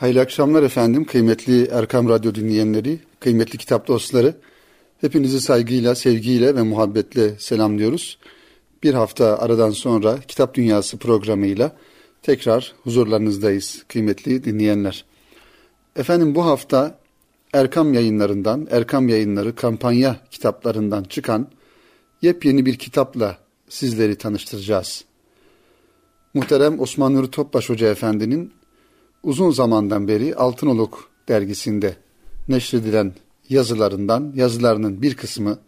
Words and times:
Hayırlı 0.00 0.20
akşamlar 0.20 0.62
efendim, 0.62 1.04
kıymetli 1.04 1.66
Erkam 1.66 2.08
Radyo 2.08 2.34
dinleyenleri, 2.34 2.98
kıymetli 3.20 3.58
kitap 3.58 3.88
dostları. 3.88 4.34
Hepinizi 5.00 5.40
saygıyla, 5.40 5.94
sevgiyle 5.94 6.56
ve 6.56 6.62
muhabbetle 6.62 7.38
selamlıyoruz. 7.38 8.18
Bir 8.82 8.94
hafta 8.94 9.38
aradan 9.38 9.70
sonra 9.70 10.18
Kitap 10.28 10.54
Dünyası 10.54 10.98
programıyla 10.98 11.76
tekrar 12.22 12.74
huzurlarınızdayız 12.82 13.84
kıymetli 13.88 14.44
dinleyenler. 14.44 15.04
Efendim 15.96 16.34
bu 16.34 16.44
hafta 16.44 16.98
Erkam 17.52 17.94
yayınlarından, 17.94 18.68
Erkam 18.70 19.08
yayınları 19.08 19.54
kampanya 19.54 20.16
kitaplarından 20.30 21.04
çıkan 21.04 21.48
yepyeni 22.22 22.66
bir 22.66 22.76
kitapla 22.76 23.38
sizleri 23.68 24.16
tanıştıracağız. 24.16 25.04
Muhterem 26.34 26.80
Osman 26.80 27.14
Nuri 27.14 27.30
Topbaş 27.30 27.68
Hoca 27.68 27.90
Efendi'nin 27.90 28.59
uzun 29.22 29.50
zamandan 29.50 30.08
beri 30.08 30.34
Altınoluk 30.34 31.10
dergisinde 31.28 31.96
neşredilen 32.48 33.14
yazılarından, 33.48 34.32
yazılarının 34.34 35.02
bir 35.02 35.14
kısmı 35.14 35.58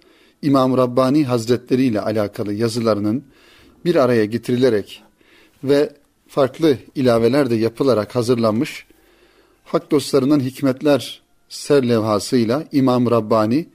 İmam 0.43 0.77
Rabbani 0.77 1.25
Hazretleri 1.25 1.85
ile 1.85 2.01
alakalı 2.01 2.53
yazılarının 2.53 3.25
bir 3.85 3.95
araya 3.95 4.25
getirilerek 4.25 5.03
ve 5.65 5.93
farklı 6.29 6.79
ilaveler 6.95 7.51
de 7.51 7.55
yapılarak 7.55 8.15
hazırlanmış 8.15 8.87
Hak 9.65 9.91
dostlarından 9.91 10.41
hikmetler 10.41 11.23
serlevhasıyla 11.49 12.65
İmam 12.73 13.11
Rabbani 13.11 13.69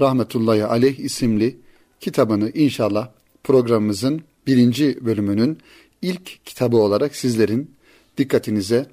rahmetullahi 0.00 0.64
aleyh 0.64 0.98
isimli 0.98 1.56
kitabını 2.00 2.50
inşallah 2.50 3.08
programımızın 3.44 4.22
birinci 4.46 5.04
bölümünün 5.04 5.58
ilk 6.02 6.46
kitabı 6.46 6.76
olarak 6.76 7.16
sizlerin 7.16 7.70
dikkatinize 8.18 8.86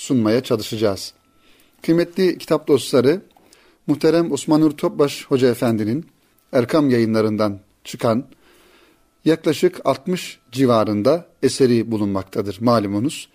sunmaya 0.00 0.42
çalışacağız. 0.42 1.12
Kıymetli 1.82 2.38
kitap 2.38 2.68
dostları, 2.68 3.22
muhterem 3.86 4.32
Osman 4.32 4.60
Nur 4.60 4.70
Topbaş 4.70 5.26
Hoca 5.26 5.50
Efendi'nin 5.50 6.06
Erkam 6.52 6.90
yayınlarından 6.90 7.60
çıkan 7.84 8.24
yaklaşık 9.24 9.80
60 9.84 10.38
civarında 10.52 11.26
eseri 11.42 11.90
bulunmaktadır 11.90 12.58
malumunuz. 12.60 13.28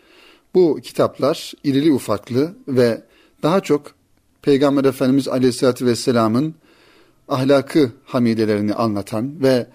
Bu 0.55 0.79
kitaplar 0.83 1.53
irili 1.63 1.93
ufaklı 1.93 2.55
ve 2.67 3.01
daha 3.43 3.59
çok 3.59 3.95
Peygamber 4.41 4.83
Efendimiz 4.83 5.27
Aleyhisselatü 5.27 5.85
Vesselam'ın 5.85 6.55
ahlakı 7.27 7.91
hamidelerini 8.05 8.73
anlatan 8.73 9.43
ve 9.43 9.67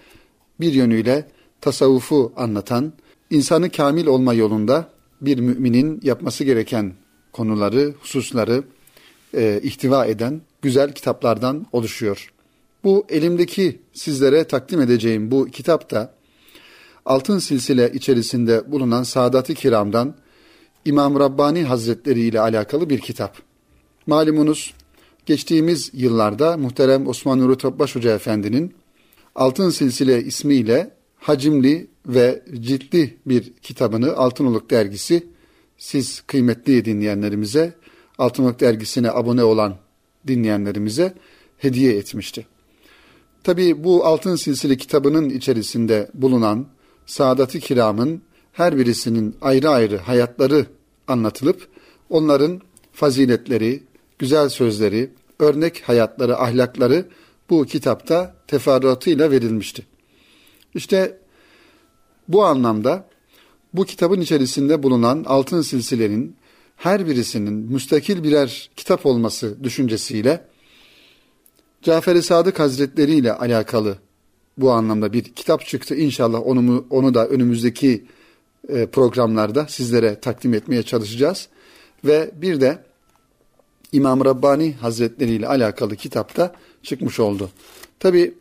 bir 0.59 0.73
yönüyle 0.73 1.27
tasavvufu 1.61 2.33
anlatan, 2.37 2.93
insanı 3.29 3.69
kamil 3.69 4.05
olma 4.07 4.33
yolunda 4.33 4.89
bir 5.21 5.39
müminin 5.39 5.99
yapması 6.03 6.43
gereken 6.43 6.93
konuları, 7.31 7.93
hususları 7.99 8.63
e, 9.33 9.59
ihtiva 9.63 10.05
eden 10.05 10.41
güzel 10.61 10.93
kitaplardan 10.93 11.65
oluşuyor. 11.71 12.31
Bu 12.83 13.05
elimdeki 13.09 13.79
sizlere 13.93 14.43
takdim 14.43 14.81
edeceğim 14.81 15.31
bu 15.31 15.45
kitap 15.45 15.91
da 15.91 16.13
Altın 17.05 17.39
Silsile 17.39 17.91
içerisinde 17.93 18.71
bulunan 18.71 19.03
Sadat-ı 19.03 19.53
Kiram'dan 19.53 20.15
İmam 20.85 21.19
Rabbani 21.19 21.63
Hazretleri 21.63 22.19
ile 22.19 22.39
alakalı 22.39 22.89
bir 22.89 22.99
kitap. 22.99 23.37
Malumunuz 24.07 24.73
geçtiğimiz 25.25 25.89
yıllarda 25.93 26.57
muhterem 26.57 27.07
Osman 27.07 27.39
Nuri 27.39 27.57
Topbaş 27.57 27.95
Hoca 27.95 28.15
Efendi'nin 28.15 28.73
Altın 29.35 29.69
Silsile 29.69 30.23
ismiyle 30.23 30.91
hacimli 31.19 31.87
ve 32.05 32.43
ciltli 32.59 33.17
bir 33.25 33.53
kitabını 33.53 34.13
Altınoluk 34.15 34.69
dergisi 34.69 35.27
siz 35.77 36.21
kıymetli 36.21 36.85
dinleyenlerimize 36.85 37.73
Altınoluk 38.17 38.59
dergisine 38.59 39.11
abone 39.11 39.43
olan 39.43 39.75
dinleyenlerimize 40.27 41.13
hediye 41.57 41.97
etmişti. 41.97 42.47
Tabi 43.43 43.83
bu 43.83 44.05
Altın 44.05 44.35
Silsile 44.35 44.77
kitabının 44.77 45.29
içerisinde 45.29 46.11
bulunan 46.13 46.67
Sadat-ı 47.05 47.59
Kiram'ın 47.59 48.21
her 48.53 48.77
birisinin 48.77 49.35
ayrı 49.41 49.69
ayrı 49.69 49.97
hayatları 49.97 50.65
anlatılıp 51.07 51.67
onların 52.09 52.61
faziletleri, 52.93 53.83
güzel 54.19 54.49
sözleri, 54.49 55.09
örnek 55.39 55.81
hayatları, 55.85 56.37
ahlakları 56.37 57.05
bu 57.49 57.65
kitapta 57.65 58.35
teferruatıyla 58.47 59.31
verilmişti. 59.31 59.85
İşte 60.75 61.17
bu 62.27 62.45
anlamda 62.45 63.05
bu 63.73 63.85
kitabın 63.85 64.21
içerisinde 64.21 64.83
bulunan 64.83 65.23
altın 65.27 65.61
silsilenin 65.61 66.35
her 66.75 67.07
birisinin 67.07 67.53
müstakil 67.53 68.23
birer 68.23 68.69
kitap 68.75 69.05
olması 69.05 69.63
düşüncesiyle 69.63 70.45
Cafer-i 71.81 72.21
Sadık 72.21 72.59
Hazretleri 72.59 73.15
ile 73.15 73.33
alakalı 73.33 73.97
bu 74.57 74.71
anlamda 74.71 75.13
bir 75.13 75.23
kitap 75.23 75.65
çıktı. 75.65 75.95
İnşallah 75.95 76.47
onu, 76.47 76.85
onu 76.89 77.13
da 77.13 77.27
önümüzdeki 77.27 78.05
e, 78.69 78.85
programlarda 78.85 79.65
sizlere 79.67 80.19
takdim 80.19 80.53
etmeye 80.53 80.83
çalışacağız. 80.83 81.47
Ve 82.05 82.31
bir 82.35 82.61
de 82.61 82.83
İmam 83.91 84.25
Rabbani 84.25 84.73
Hazretleri 84.73 85.31
ile 85.31 85.47
alakalı 85.47 85.95
kitapta 85.95 86.55
çıkmış 86.83 87.19
oldu. 87.19 87.49
Tabi 87.99 88.33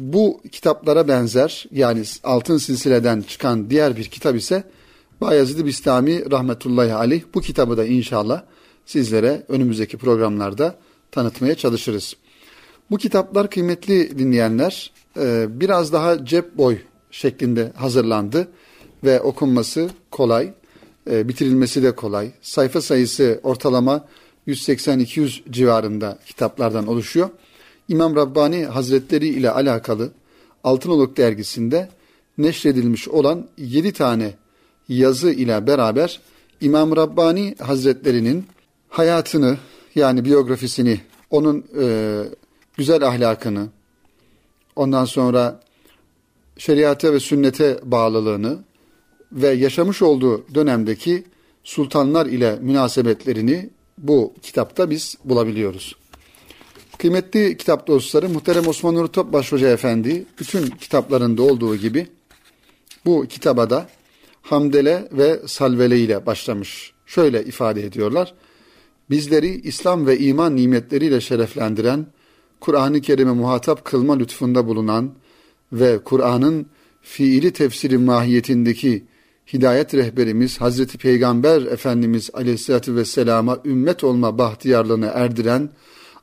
bu 0.00 0.40
kitaplara 0.52 1.08
benzer 1.08 1.66
yani 1.72 2.02
Altın 2.24 2.56
Silsile'den 2.56 3.22
çıkan 3.22 3.70
diğer 3.70 3.96
bir 3.96 4.04
kitap 4.04 4.36
ise 4.36 4.64
Bayezid-i 5.20 5.66
Bistami 5.66 6.30
rahmetullahi 6.30 6.94
aleyh 6.94 7.22
bu 7.34 7.40
kitabı 7.40 7.76
da 7.76 7.84
inşallah 7.84 8.42
sizlere 8.86 9.42
önümüzdeki 9.48 9.96
programlarda 9.96 10.74
tanıtmaya 11.10 11.54
çalışırız. 11.54 12.16
Bu 12.90 12.98
kitaplar 12.98 13.50
kıymetli 13.50 14.18
dinleyenler 14.18 14.92
e, 15.16 15.46
biraz 15.60 15.92
daha 15.92 16.24
cep 16.24 16.58
boy 16.58 16.78
şeklinde 17.10 17.72
hazırlandı 17.76 18.48
ve 19.04 19.20
okunması 19.20 19.90
kolay, 20.10 20.52
e, 21.10 21.28
bitirilmesi 21.28 21.82
de 21.82 21.94
kolay. 21.94 22.30
Sayfa 22.42 22.80
sayısı 22.80 23.40
ortalama 23.42 24.04
180-200 24.48 25.52
civarında 25.52 26.18
kitaplardan 26.26 26.86
oluşuyor. 26.86 27.28
İmam 27.90 28.16
Rabbani 28.16 28.64
Hazretleri 28.64 29.28
ile 29.28 29.50
alakalı 29.50 30.12
Altınoluk 30.64 31.16
dergisinde 31.16 31.88
neşredilmiş 32.38 33.08
olan 33.08 33.46
7 33.58 33.92
tane 33.92 34.34
yazı 34.88 35.30
ile 35.30 35.66
beraber 35.66 36.20
İmam 36.60 36.96
Rabbani 36.96 37.54
Hazretlerinin 37.58 38.46
hayatını 38.88 39.56
yani 39.94 40.24
biyografisini, 40.24 41.00
onun 41.30 41.64
e, 41.80 42.24
güzel 42.76 43.06
ahlakını, 43.06 43.68
ondan 44.76 45.04
sonra 45.04 45.60
şeriate 46.58 47.12
ve 47.12 47.20
sünnete 47.20 47.80
bağlılığını 47.82 48.58
ve 49.32 49.48
yaşamış 49.48 50.02
olduğu 50.02 50.54
dönemdeki 50.54 51.24
sultanlar 51.64 52.26
ile 52.26 52.58
münasebetlerini 52.60 53.70
bu 53.98 54.34
kitapta 54.42 54.90
biz 54.90 55.18
bulabiliyoruz. 55.24 55.96
Kıymetli 57.00 57.56
kitap 57.56 57.86
dostları 57.86 58.28
Muhterem 58.28 58.68
Osman 58.68 58.94
Nuri 58.94 59.08
Topbaş 59.08 59.52
Hoca 59.52 59.68
Efendi 59.68 60.24
bütün 60.40 60.66
kitaplarında 60.66 61.42
olduğu 61.42 61.76
gibi 61.76 62.06
bu 63.04 63.26
kitaba 63.28 63.70
da 63.70 63.88
hamdele 64.42 65.08
ve 65.12 65.40
salvele 65.46 65.98
ile 65.98 66.26
başlamış. 66.26 66.92
Şöyle 67.06 67.44
ifade 67.44 67.84
ediyorlar. 67.84 68.34
Bizleri 69.10 69.48
İslam 69.48 70.06
ve 70.06 70.18
iman 70.18 70.56
nimetleriyle 70.56 71.20
şereflendiren, 71.20 72.06
Kur'an-ı 72.60 73.00
Kerim'e 73.00 73.32
muhatap 73.32 73.84
kılma 73.84 74.18
lütfunda 74.18 74.66
bulunan 74.66 75.14
ve 75.72 75.98
Kur'an'ın 76.04 76.66
fiili 77.02 77.52
tefsiri 77.52 77.98
mahiyetindeki 77.98 79.04
hidayet 79.52 79.94
rehberimiz 79.94 80.60
Hazreti 80.60 80.98
Peygamber 80.98 81.62
Efendimiz 81.62 82.30
Aleyhisselatü 82.32 82.96
Vesselam'a 82.96 83.58
ümmet 83.64 84.04
olma 84.04 84.38
bahtiyarlığını 84.38 85.10
erdiren 85.14 85.70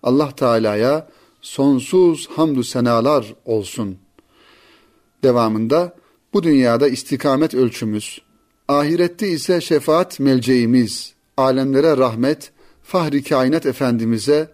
Allah 0.03 0.31
Teala'ya 0.35 1.07
sonsuz 1.41 2.27
hamdü 2.29 2.63
senalar 2.63 3.33
olsun. 3.45 3.97
Devamında 5.23 5.95
bu 6.33 6.43
dünyada 6.43 6.87
istikamet 6.87 7.53
ölçümüz, 7.53 8.21
ahirette 8.67 9.29
ise 9.29 9.61
şefaat 9.61 10.19
melceğimiz, 10.19 11.13
alemlere 11.37 11.97
rahmet, 11.97 12.51
fahri 12.83 13.23
kainat 13.23 13.65
efendimize, 13.65 14.51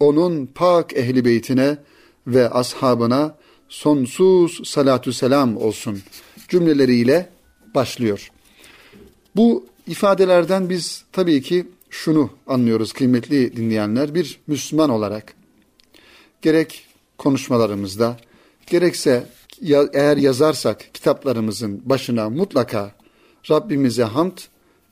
onun 0.00 0.46
pak 0.46 0.96
ehli 0.96 1.24
beytine 1.24 1.78
ve 2.26 2.50
ashabına 2.50 3.36
sonsuz 3.68 4.68
salatü 4.68 5.12
selam 5.12 5.56
olsun 5.56 5.98
cümleleriyle 6.48 7.28
başlıyor. 7.74 8.30
Bu 9.36 9.66
ifadelerden 9.86 10.70
biz 10.70 11.04
tabii 11.12 11.42
ki 11.42 11.66
şunu 11.90 12.30
anlıyoruz 12.46 12.92
kıymetli 12.92 13.56
dinleyenler. 13.56 14.14
Bir 14.14 14.40
Müslüman 14.46 14.90
olarak 14.90 15.34
gerek 16.42 16.86
konuşmalarımızda 17.18 18.16
gerekse 18.66 19.26
ya, 19.60 19.88
eğer 19.92 20.16
yazarsak 20.16 20.94
kitaplarımızın 20.94 21.82
başına 21.84 22.30
mutlaka 22.30 22.92
Rabbimize 23.50 24.04
hamd, 24.04 24.38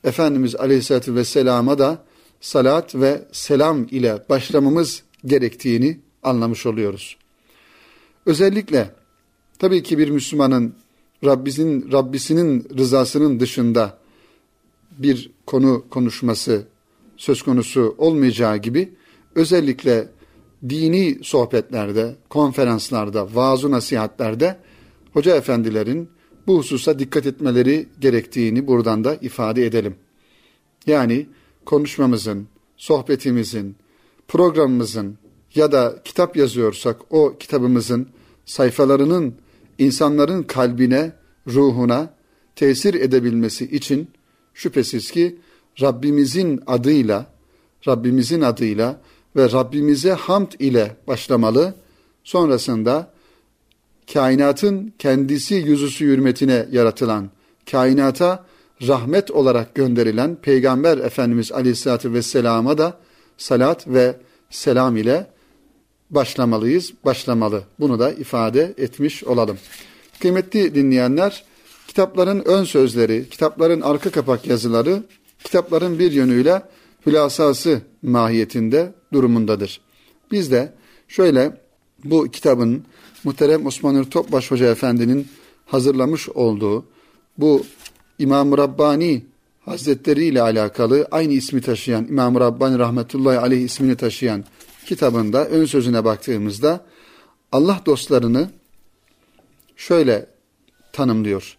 Efendimiz 0.04 0.56
Aleyhisselatü 0.56 1.14
Vesselam'a 1.14 1.78
da 1.78 2.04
salat 2.40 2.94
ve 2.94 3.22
selam 3.32 3.86
ile 3.90 4.24
başlamamız 4.28 5.02
gerektiğini 5.24 6.00
anlamış 6.22 6.66
oluyoruz. 6.66 7.16
Özellikle 8.26 8.94
tabii 9.58 9.82
ki 9.82 9.98
bir 9.98 10.10
Müslümanın 10.10 10.74
Rabbisinin, 11.24 11.92
Rabbisinin 11.92 12.68
rızasının 12.78 13.40
dışında 13.40 13.98
bir 14.98 15.30
konu 15.46 15.84
konuşması 15.90 16.66
söz 17.18 17.42
konusu 17.42 17.94
olmayacağı 17.98 18.56
gibi 18.56 18.94
özellikle 19.34 20.08
dini 20.68 21.18
sohbetlerde, 21.22 22.16
konferanslarda, 22.28 23.34
vaaz 23.34 23.64
nasihatlerde 23.64 24.58
hoca 25.12 25.36
efendilerin 25.36 26.08
bu 26.46 26.58
hususa 26.58 26.98
dikkat 26.98 27.26
etmeleri 27.26 27.88
gerektiğini 28.00 28.66
buradan 28.66 29.04
da 29.04 29.14
ifade 29.14 29.66
edelim. 29.66 29.96
Yani 30.86 31.26
konuşmamızın, 31.64 32.48
sohbetimizin, 32.76 33.76
programımızın 34.28 35.18
ya 35.54 35.72
da 35.72 36.02
kitap 36.04 36.36
yazıyorsak 36.36 36.96
o 37.10 37.36
kitabımızın 37.38 38.08
sayfalarının 38.44 39.34
insanların 39.78 40.42
kalbine, 40.42 41.12
ruhuna 41.46 42.14
tesir 42.56 42.94
edebilmesi 42.94 43.64
için 43.64 44.08
şüphesiz 44.54 45.10
ki 45.10 45.38
Rabbimizin 45.80 46.62
adıyla, 46.66 47.26
Rabbimizin 47.88 48.40
adıyla 48.40 49.00
ve 49.36 49.52
Rabbimize 49.52 50.12
hamd 50.12 50.52
ile 50.58 50.96
başlamalı. 51.06 51.74
Sonrasında 52.24 53.10
kainatın 54.12 54.92
kendisi 54.98 55.54
yüzüsü 55.54 56.06
hürmetine 56.06 56.66
yaratılan, 56.70 57.30
kainata 57.70 58.44
rahmet 58.86 59.30
olarak 59.30 59.74
gönderilen 59.74 60.36
Peygamber 60.36 60.98
Efendimiz 60.98 61.52
Aleyhisselatü 61.52 62.12
Vesselam'a 62.12 62.78
da 62.78 62.98
salat 63.38 63.88
ve 63.88 64.16
selam 64.50 64.96
ile 64.96 65.26
başlamalıyız, 66.10 66.92
başlamalı. 67.04 67.62
Bunu 67.80 67.98
da 67.98 68.12
ifade 68.12 68.74
etmiş 68.78 69.24
olalım. 69.24 69.58
Kıymetli 70.20 70.74
dinleyenler, 70.74 71.44
kitapların 71.86 72.42
ön 72.44 72.64
sözleri, 72.64 73.28
kitapların 73.30 73.80
arka 73.80 74.10
kapak 74.10 74.46
yazıları, 74.46 75.02
kitapların 75.44 75.98
bir 75.98 76.12
yönüyle 76.12 76.62
hülasası 77.06 77.80
mahiyetinde 78.02 78.92
durumundadır. 79.12 79.80
Biz 80.32 80.50
de 80.50 80.72
şöyle 81.08 81.60
bu 82.04 82.30
kitabın 82.30 82.84
muhterem 83.24 83.66
Osman 83.66 83.94
Nur 83.94 84.04
Topbaş 84.04 84.50
Hoca 84.50 84.70
Efendi'nin 84.70 85.28
hazırlamış 85.66 86.28
olduğu 86.28 86.84
bu 87.38 87.64
İmam-ı 88.18 88.58
Rabbani 88.58 89.24
Hazretleri 89.64 90.24
ile 90.24 90.42
alakalı 90.42 91.08
aynı 91.10 91.32
ismi 91.32 91.60
taşıyan 91.60 92.04
İmam-ı 92.08 92.40
Rabbani 92.40 92.78
Rahmetullahi 92.78 93.38
Aleyh 93.38 93.64
ismini 93.64 93.96
taşıyan 93.96 94.44
kitabında 94.86 95.48
ön 95.48 95.64
sözüne 95.64 96.04
baktığımızda 96.04 96.84
Allah 97.52 97.80
dostlarını 97.86 98.50
şöyle 99.76 100.26
tanımlıyor. 100.92 101.57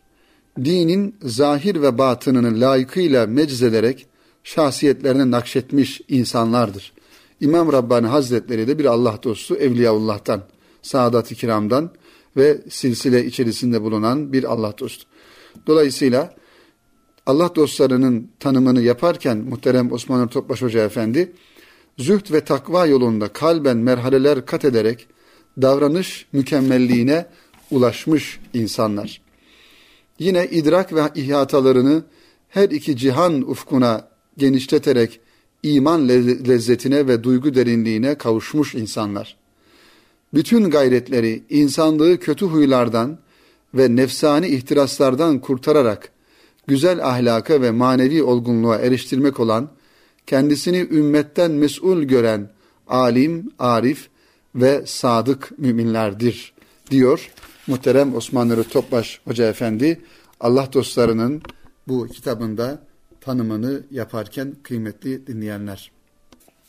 Dinin 0.57 1.15
zahir 1.21 1.81
ve 1.81 1.97
batınını 1.97 2.61
layıkıyla 2.61 3.27
meczederek 3.27 4.07
şahsiyetlerine 4.43 5.31
nakşetmiş 5.31 6.01
insanlardır. 6.07 6.93
İmam 7.41 7.71
Rabbani 7.71 8.07
Hazretleri 8.07 8.67
de 8.67 8.79
bir 8.79 8.85
Allah 8.85 9.19
dostu 9.23 9.55
Evliyaullah'tan, 9.55 10.43
Saadat-ı 10.81 11.35
Kiram'dan 11.35 11.91
ve 12.37 12.61
silsile 12.69 13.25
içerisinde 13.25 13.81
bulunan 13.81 14.33
bir 14.33 14.43
Allah 14.43 14.73
dostu. 14.77 15.05
Dolayısıyla 15.67 16.33
Allah 17.25 17.55
dostlarının 17.55 18.31
tanımını 18.39 18.81
yaparken 18.81 19.37
muhterem 19.37 19.91
Osman 19.91 20.27
Topbaş 20.27 20.61
Hoca 20.61 20.83
Efendi, 20.83 21.31
zühd 21.97 22.33
ve 22.33 22.41
takva 22.41 22.85
yolunda 22.85 23.27
kalben 23.27 23.77
merhaleler 23.77 24.45
kat 24.45 24.65
ederek 24.65 25.07
davranış 25.61 26.25
mükemmelliğine 26.33 27.25
ulaşmış 27.71 28.39
insanlar. 28.53 29.28
Yine 30.19 30.47
idrak 30.47 30.93
ve 30.93 31.01
ihatalarını 31.15 32.03
her 32.49 32.69
iki 32.69 32.97
cihan 32.97 33.41
ufkuna 33.41 34.07
genişleterek 34.37 35.19
iman 35.63 36.07
lezzetine 36.47 37.07
ve 37.07 37.23
duygu 37.23 37.55
derinliğine 37.55 38.15
kavuşmuş 38.15 38.75
insanlar. 38.75 39.37
Bütün 40.33 40.69
gayretleri 40.69 41.43
insanlığı 41.49 42.19
kötü 42.19 42.45
huylardan 42.45 43.17
ve 43.73 43.95
nefsani 43.95 44.47
ihtiraslardan 44.47 45.39
kurtararak 45.39 46.11
güzel 46.67 47.05
ahlaka 47.05 47.61
ve 47.61 47.71
manevi 47.71 48.23
olgunluğa 48.23 48.77
eriştirmek 48.77 49.39
olan, 49.39 49.69
kendisini 50.27 50.87
ümmetten 50.91 51.51
mesul 51.51 52.03
gören 52.03 52.49
alim, 52.87 53.51
arif 53.59 54.07
ve 54.55 54.83
sadık 54.85 55.59
müminlerdir 55.59 56.53
diyor 56.91 57.31
muhterem 57.69 58.15
Osman 58.15 58.49
Nuri 58.49 58.63
Topbaş 58.63 59.21
Hoca 59.25 59.45
Efendi 59.45 60.01
Allah 60.39 60.73
dostlarının 60.73 61.41
bu 61.87 62.07
kitabında 62.07 62.81
tanımını 63.21 63.83
yaparken 63.91 64.55
kıymetli 64.63 65.27
dinleyenler. 65.27 65.91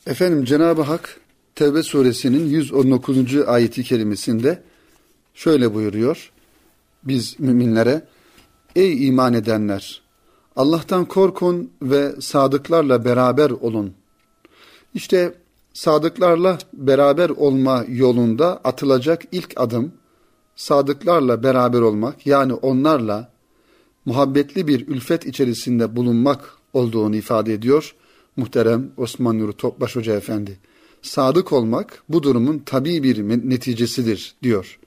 Efendim 0.06 0.44
Cenab-ı 0.44 0.82
Hak 0.82 1.20
Tevbe 1.54 1.82
suresinin 1.82 2.46
119. 2.46 3.36
ayeti 3.46 3.84
kerimesinde 3.84 4.62
şöyle 5.34 5.74
buyuruyor. 5.74 6.32
Biz 7.04 7.40
müminlere 7.40 8.02
ey 8.76 9.08
iman 9.08 9.34
edenler 9.34 10.02
Allah'tan 10.56 11.04
korkun 11.04 11.70
ve 11.82 12.12
sadıklarla 12.20 13.04
beraber 13.04 13.50
olun. 13.50 13.94
İşte 14.94 15.34
sadıklarla 15.72 16.58
beraber 16.72 17.30
olma 17.30 17.84
yolunda 17.88 18.60
atılacak 18.64 19.22
ilk 19.32 19.52
adım 19.56 19.92
sadıklarla 20.60 21.42
beraber 21.42 21.80
olmak 21.80 22.26
yani 22.26 22.54
onlarla 22.54 23.30
muhabbetli 24.04 24.66
bir 24.66 24.88
ülfet 24.88 25.26
içerisinde 25.26 25.96
bulunmak 25.96 26.54
olduğunu 26.72 27.16
ifade 27.16 27.54
ediyor 27.54 27.94
muhterem 28.36 28.90
Osman 28.96 29.38
Nuri 29.38 29.52
Topbaş 29.52 29.96
Hoca 29.96 30.16
Efendi. 30.16 30.58
Sadık 31.02 31.52
olmak 31.52 32.02
bu 32.08 32.22
durumun 32.22 32.58
tabi 32.66 33.02
bir 33.02 33.28
neticesidir 33.28 34.34
diyor. 34.42 34.78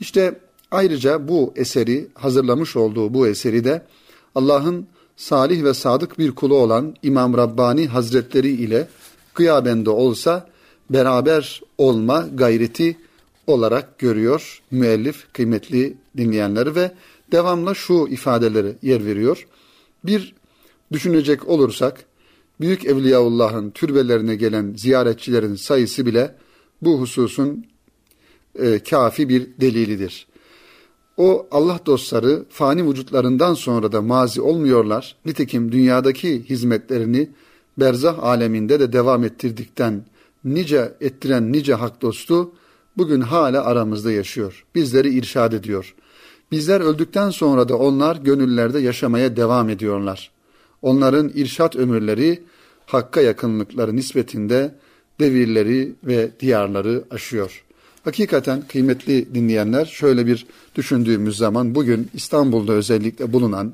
İşte 0.00 0.40
ayrıca 0.70 1.28
bu 1.28 1.52
eseri 1.56 2.08
hazırlamış 2.14 2.76
olduğu 2.76 3.14
bu 3.14 3.26
eseri 3.26 3.64
de 3.64 3.86
Allah'ın 4.34 4.86
salih 5.16 5.64
ve 5.64 5.74
sadık 5.74 6.18
bir 6.18 6.32
kulu 6.32 6.54
olan 6.54 6.96
İmam 7.02 7.36
Rabbani 7.36 7.86
Hazretleri 7.86 8.50
ile 8.50 8.88
gıyabende 9.34 9.90
olsa 9.90 10.48
beraber 10.90 11.62
olma 11.78 12.28
gayreti 12.34 12.96
olarak 13.46 13.98
görüyor 13.98 14.62
müellif 14.70 15.32
kıymetli 15.32 15.96
dinleyenleri 16.16 16.74
ve 16.74 16.92
devamlı 17.32 17.74
şu 17.74 18.06
ifadeleri 18.10 18.76
yer 18.82 19.06
veriyor. 19.06 19.46
Bir 20.04 20.34
düşünecek 20.92 21.48
olursak 21.48 22.04
büyük 22.60 22.84
evliyaullah'ın 22.84 23.70
türbelerine 23.70 24.36
gelen 24.36 24.74
ziyaretçilerin 24.76 25.54
sayısı 25.54 26.06
bile 26.06 26.34
bu 26.82 27.00
hususun 27.00 27.66
e, 28.58 28.78
kafi 28.78 29.28
bir 29.28 29.48
delilidir. 29.60 30.26
O 31.16 31.46
Allah 31.50 31.80
dostları 31.86 32.44
fani 32.50 32.90
vücutlarından 32.90 33.54
sonra 33.54 33.92
da 33.92 34.02
mazi 34.02 34.40
olmuyorlar. 34.40 35.16
Nitekim 35.24 35.72
dünyadaki 35.72 36.44
hizmetlerini 36.50 37.30
berzah 37.78 38.18
aleminde 38.18 38.80
de 38.80 38.92
devam 38.92 39.24
ettirdikten 39.24 40.04
nice 40.44 40.94
ettiren 41.00 41.52
nice 41.52 41.74
hak 41.74 42.02
dostu 42.02 42.52
bugün 42.96 43.20
hala 43.20 43.64
aramızda 43.64 44.12
yaşıyor. 44.12 44.64
Bizleri 44.74 45.14
irşad 45.14 45.52
ediyor. 45.52 45.94
Bizler 46.52 46.80
öldükten 46.80 47.30
sonra 47.30 47.68
da 47.68 47.78
onlar 47.78 48.16
gönüllerde 48.16 48.78
yaşamaya 48.78 49.36
devam 49.36 49.68
ediyorlar. 49.68 50.30
Onların 50.82 51.30
irşat 51.34 51.76
ömürleri 51.76 52.42
hakka 52.86 53.20
yakınlıkları 53.20 53.96
nispetinde 53.96 54.74
devirleri 55.20 55.92
ve 56.04 56.30
diyarları 56.40 57.04
aşıyor. 57.10 57.64
Hakikaten 58.04 58.62
kıymetli 58.68 59.34
dinleyenler 59.34 59.84
şöyle 59.84 60.26
bir 60.26 60.46
düşündüğümüz 60.74 61.36
zaman 61.36 61.74
bugün 61.74 62.10
İstanbul'da 62.14 62.72
özellikle 62.72 63.32
bulunan, 63.32 63.72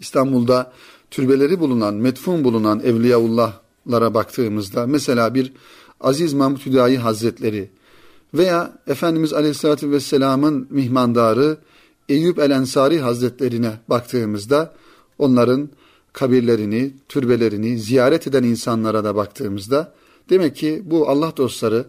İstanbul'da 0.00 0.72
türbeleri 1.10 1.60
bulunan, 1.60 1.94
metfun 1.94 2.44
bulunan 2.44 2.80
Evliyaullah'lara 2.80 4.14
baktığımızda 4.14 4.86
mesela 4.86 5.34
bir 5.34 5.52
Aziz 6.00 6.32
Mahmud 6.32 6.66
Hüdayi 6.66 6.98
Hazretleri 6.98 7.70
veya 8.34 8.72
Efendimiz 8.86 9.32
Aleyhisselatü 9.32 9.90
Vesselam'ın 9.90 10.66
mihmandarı 10.70 11.56
Eyüp 12.08 12.38
El 12.38 12.50
Ensari 12.50 13.00
Hazretlerine 13.00 13.72
baktığımızda 13.88 14.74
onların 15.18 15.68
kabirlerini, 16.12 16.92
türbelerini 17.08 17.78
ziyaret 17.78 18.26
eden 18.26 18.42
insanlara 18.42 19.04
da 19.04 19.16
baktığımızda 19.16 19.94
demek 20.30 20.56
ki 20.56 20.82
bu 20.84 21.08
Allah 21.08 21.32
dostları 21.36 21.86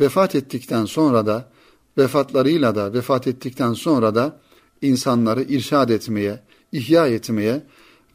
vefat 0.00 0.34
ettikten 0.34 0.84
sonra 0.84 1.26
da 1.26 1.50
vefatlarıyla 1.98 2.74
da 2.74 2.92
vefat 2.92 3.26
ettikten 3.26 3.72
sonra 3.72 4.14
da 4.14 4.40
insanları 4.82 5.42
irşad 5.42 5.88
etmeye, 5.88 6.40
ihya 6.72 7.06
etmeye 7.06 7.62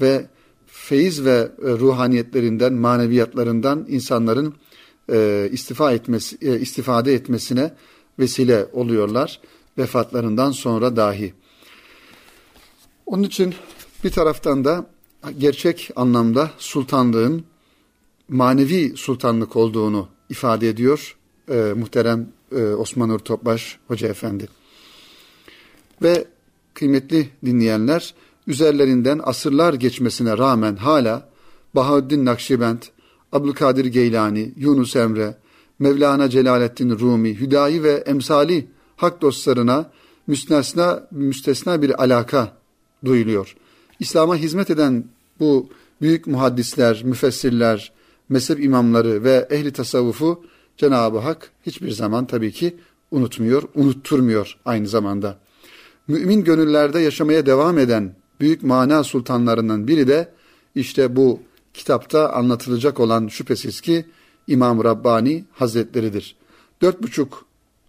ve 0.01 0.25
feyiz 0.67 1.25
ve 1.25 1.51
ruhaniyetlerinden, 1.61 2.73
maneviyatlarından 2.73 3.85
insanların 3.89 4.53
e, 5.11 5.49
istifa 5.51 5.91
etmesi, 5.91 6.37
e, 6.41 6.59
istifade 6.59 7.13
etmesine 7.13 7.73
vesile 8.19 8.65
oluyorlar 8.73 9.39
vefatlarından 9.77 10.51
sonra 10.51 10.95
dahi. 10.95 11.33
Onun 13.05 13.23
için 13.23 13.55
bir 14.03 14.11
taraftan 14.11 14.65
da 14.65 14.85
gerçek 15.37 15.89
anlamda 15.95 16.51
sultanlığın 16.57 17.43
manevi 18.29 18.93
sultanlık 18.97 19.55
olduğunu 19.55 20.07
ifade 20.29 20.69
ediyor 20.69 21.17
e, 21.49 21.73
muhterem 21.75 22.29
e, 22.51 22.63
Osman 22.63 23.09
Nur 23.09 23.19
Topbaş 23.19 23.79
Hoca 23.87 24.07
Efendi. 24.07 24.47
Ve 26.01 26.27
kıymetli 26.73 27.29
dinleyenler 27.45 28.13
üzerlerinden 28.47 29.19
asırlar 29.23 29.73
geçmesine 29.73 30.37
rağmen 30.37 30.75
hala 30.75 31.29
Bahaüddin 31.75 32.25
Nakşibend, 32.25 32.81
Abdülkadir 33.31 33.85
Geylani, 33.85 34.53
Yunus 34.57 34.95
Emre, 34.95 35.35
Mevlana 35.79 36.29
Celaleddin 36.29 36.89
Rumi, 36.99 37.39
Hüdayi 37.39 37.83
ve 37.83 37.91
emsali 37.91 38.67
hak 38.95 39.21
dostlarına 39.21 39.91
müstesna, 40.27 41.07
müstesna 41.11 41.81
bir 41.81 42.03
alaka 42.03 42.57
duyuluyor. 43.05 43.55
İslam'a 43.99 44.35
hizmet 44.35 44.69
eden 44.69 45.05
bu 45.39 45.69
büyük 46.01 46.27
muhaddisler, 46.27 47.01
müfessirler, 47.03 47.91
mezhep 48.29 48.63
imamları 48.63 49.23
ve 49.23 49.47
ehli 49.51 49.73
tasavvufu 49.73 50.43
Cenab-ı 50.77 51.17
Hak 51.17 51.51
hiçbir 51.65 51.91
zaman 51.91 52.25
tabii 52.27 52.51
ki 52.51 52.75
unutmuyor, 53.11 53.63
unutturmuyor 53.75 54.57
aynı 54.65 54.87
zamanda. 54.87 55.37
Mümin 56.07 56.43
gönüllerde 56.43 56.99
yaşamaya 56.99 57.45
devam 57.45 57.77
eden 57.77 58.15
büyük 58.39 58.63
mana 58.63 59.03
sultanlarının 59.03 59.87
biri 59.87 60.07
de 60.07 60.33
işte 60.75 61.15
bu 61.15 61.39
kitapta 61.73 62.29
anlatılacak 62.29 62.99
olan 62.99 63.27
şüphesiz 63.27 63.81
ki 63.81 64.05
İmam 64.47 64.83
Rabbani 64.83 65.45
Hazretleridir. 65.51 66.35
Dört 66.81 67.03
buçuk 67.03 67.45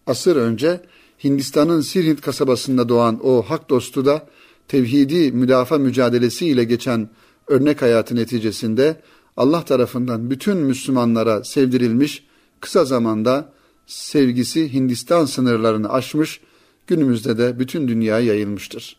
asır 0.06 0.36
önce 0.36 0.80
Hindistan'ın 1.24 1.80
Sirhind 1.80 2.18
kasabasında 2.18 2.88
doğan 2.88 3.20
o 3.26 3.42
hak 3.42 3.70
dostu 3.70 4.04
da 4.04 4.26
tevhidi 4.68 5.32
müdafaa 5.32 5.78
mücadelesi 5.78 6.46
ile 6.46 6.64
geçen 6.64 7.08
örnek 7.48 7.82
hayatı 7.82 8.16
neticesinde 8.16 9.00
Allah 9.36 9.64
tarafından 9.64 10.30
bütün 10.30 10.56
Müslümanlara 10.56 11.44
sevdirilmiş, 11.44 12.24
kısa 12.60 12.84
zamanda 12.84 13.52
sevgisi 13.86 14.72
Hindistan 14.72 15.24
sınırlarını 15.24 15.92
aşmış, 15.92 16.40
günümüzde 16.86 17.38
de 17.38 17.58
bütün 17.58 17.88
dünyaya 17.88 18.26
yayılmıştır. 18.26 18.96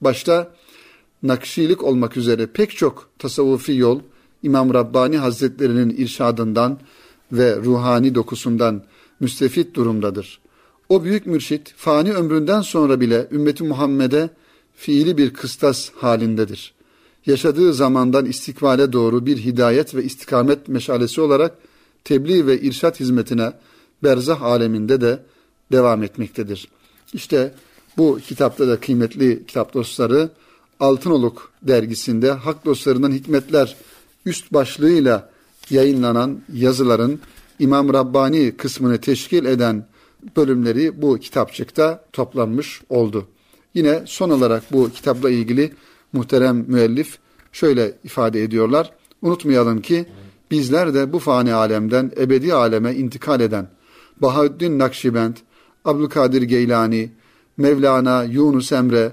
Başta 0.00 0.50
Nakşilik 1.22 1.84
olmak 1.84 2.16
üzere 2.16 2.46
pek 2.46 2.76
çok 2.76 3.10
tasavvufi 3.18 3.72
yol 3.72 4.00
İmam 4.42 4.74
Rabbani 4.74 5.18
Hazretlerinin 5.18 5.90
irşadından 5.90 6.78
ve 7.32 7.56
ruhani 7.56 8.14
dokusundan 8.14 8.82
müstefit 9.20 9.74
durumdadır. 9.74 10.40
O 10.88 11.04
büyük 11.04 11.26
mürşit 11.26 11.74
fani 11.76 12.12
ömründen 12.12 12.60
sonra 12.60 13.00
bile 13.00 13.28
ümmeti 13.32 13.64
Muhammed'e 13.64 14.30
fiili 14.74 15.18
bir 15.18 15.32
kıstas 15.32 15.90
halindedir. 15.90 16.74
Yaşadığı 17.26 17.74
zamandan 17.74 18.26
istikbale 18.26 18.92
doğru 18.92 19.26
bir 19.26 19.36
hidayet 19.36 19.94
ve 19.94 20.04
istikamet 20.04 20.68
meşalesi 20.68 21.20
olarak 21.20 21.58
tebliğ 22.04 22.46
ve 22.46 22.60
irşat 22.60 23.00
hizmetine 23.00 23.52
berzah 24.02 24.42
aleminde 24.42 25.00
de 25.00 25.22
devam 25.72 26.02
etmektedir. 26.02 26.68
İşte 27.12 27.54
bu 27.96 28.18
kitapta 28.26 28.68
da 28.68 28.80
kıymetli 28.80 29.46
kitap 29.46 29.74
dostları 29.74 30.30
Altınoluk 30.80 31.52
dergisinde 31.62 32.30
Hak 32.30 32.64
Dostlarından 32.64 33.12
Hikmetler 33.12 33.76
üst 34.26 34.52
başlığıyla 34.52 35.30
yayınlanan 35.70 36.42
yazıların 36.52 37.20
İmam 37.58 37.94
Rabbani 37.94 38.56
kısmını 38.56 39.00
teşkil 39.00 39.44
eden 39.44 39.86
bölümleri 40.36 41.02
bu 41.02 41.18
kitapçıkta 41.18 42.04
toplanmış 42.12 42.82
oldu. 42.88 43.28
Yine 43.74 44.02
son 44.06 44.30
olarak 44.30 44.62
bu 44.72 44.90
kitapla 44.90 45.30
ilgili 45.30 45.72
muhterem 46.12 46.64
müellif 46.68 47.18
şöyle 47.52 47.98
ifade 48.04 48.42
ediyorlar. 48.42 48.92
Unutmayalım 49.22 49.82
ki 49.82 50.06
bizler 50.50 50.94
de 50.94 51.12
bu 51.12 51.18
fani 51.18 51.54
alemden 51.54 52.12
ebedi 52.16 52.54
aleme 52.54 52.94
intikal 52.94 53.40
eden 53.40 53.68
Bahaüddin 54.22 54.78
Nakşibend, 54.78 55.36
Abdülkadir 55.84 56.42
Geylani, 56.42 57.10
Mevlana 57.56 58.24
Yunus 58.24 58.72
Emre, 58.72 59.12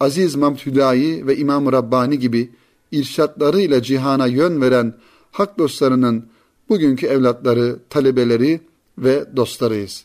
Aziz 0.00 0.34
Mahmud 0.34 0.58
Hüdayi 0.66 1.26
ve 1.26 1.36
İmam 1.36 1.72
Rabbani 1.72 2.18
gibi 2.18 2.50
irşatlarıyla 2.94 3.82
cihana 3.82 4.26
yön 4.26 4.60
veren 4.60 4.94
hak 5.32 5.58
dostlarının 5.58 6.26
bugünkü 6.68 7.06
evlatları, 7.06 7.78
talebeleri 7.90 8.60
ve 8.98 9.24
dostlarıyız. 9.36 10.04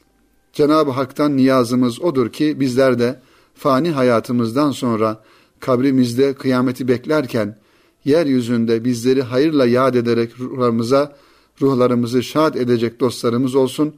Cenab-ı 0.54 0.92
Hak'tan 0.92 1.38
niyazımız 1.38 2.02
odur 2.02 2.32
ki 2.32 2.60
bizler 2.60 3.00
de 3.00 3.20
fani 3.56 3.92
hayatımızdan 3.92 4.72
sonra 4.72 5.24
kabrimizde 5.60 6.34
kıyameti 6.34 6.88
beklerken 6.88 7.58
yeryüzünde 8.06 8.86
bizleri 8.86 9.22
hayırla 9.22 9.66
yad 9.66 9.96
ederek 9.96 10.40
ruhlarımıza, 10.40 11.16
ruhlarımızı 11.62 12.24
şad 12.24 12.56
edecek 12.56 13.00
dostlarımız 13.00 13.56
olsun. 13.56 13.94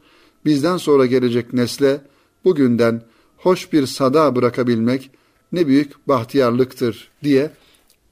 Bizden 0.46 0.78
sonra 0.78 1.06
gelecek 1.06 1.54
nesle 1.54 2.02
bugünden 2.46 3.02
hoş 3.38 3.74
bir 3.74 3.86
sada 3.86 4.36
bırakabilmek 4.36 5.12
ne 5.52 5.68
büyük 5.68 6.08
bahtiyarlıktır 6.08 7.12
diye 7.24 7.52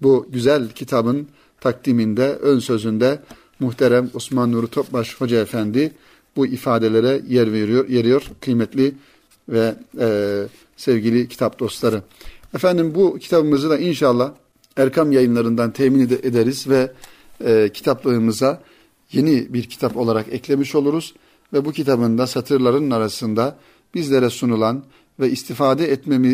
bu 0.01 0.27
güzel 0.29 0.69
kitabın 0.69 1.27
takdiminde, 1.61 2.35
ön 2.35 2.59
sözünde 2.59 3.19
muhterem 3.59 4.09
Osman 4.13 4.51
Nuri 4.51 4.67
Topbaş 4.67 5.15
Hoca 5.21 5.41
Efendi 5.41 5.91
bu 6.35 6.47
ifadelere 6.47 7.21
yer 7.27 7.53
veriyor, 7.53 7.89
yeriyor 7.89 8.23
kıymetli 8.41 8.95
ve 9.49 9.75
e, 9.99 10.07
sevgili 10.77 11.27
kitap 11.27 11.59
dostları. 11.59 12.03
Efendim 12.55 12.95
bu 12.95 13.17
kitabımızı 13.19 13.69
da 13.69 13.77
inşallah 13.77 14.31
Erkam 14.77 15.11
yayınlarından 15.11 15.71
temin 15.71 15.99
ederiz 15.99 16.69
ve 16.69 16.91
e, 17.45 17.69
kitaplığımıza 17.73 18.61
yeni 19.11 19.53
bir 19.53 19.63
kitap 19.63 19.97
olarak 19.97 20.33
eklemiş 20.33 20.75
oluruz. 20.75 21.13
Ve 21.53 21.65
bu 21.65 21.71
kitabın 21.71 22.17
da 22.17 22.27
satırların 22.27 22.91
arasında 22.91 23.57
bizlere 23.93 24.29
sunulan 24.29 24.83
ve 25.19 25.31
istifade 25.31 25.91
etmemi, 25.91 26.27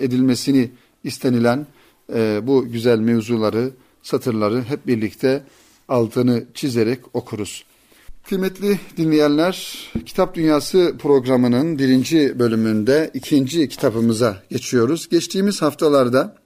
edilmesini 0.00 0.70
istenilen 1.04 1.66
e, 2.14 2.46
bu 2.46 2.68
güzel 2.68 2.98
mevzuları, 2.98 3.70
satırları 4.02 4.62
hep 4.62 4.86
birlikte 4.86 5.42
altını 5.88 6.44
çizerek 6.54 7.00
okuruz. 7.14 7.64
Kıymetli 8.28 8.78
dinleyenler, 8.96 9.78
Kitap 10.06 10.34
Dünyası 10.34 10.94
programının 10.98 11.78
birinci 11.78 12.38
bölümünde 12.38 13.10
ikinci 13.14 13.68
kitabımıza 13.68 14.42
geçiyoruz. 14.50 15.08
Geçtiğimiz 15.08 15.62
haftalarda 15.62 16.36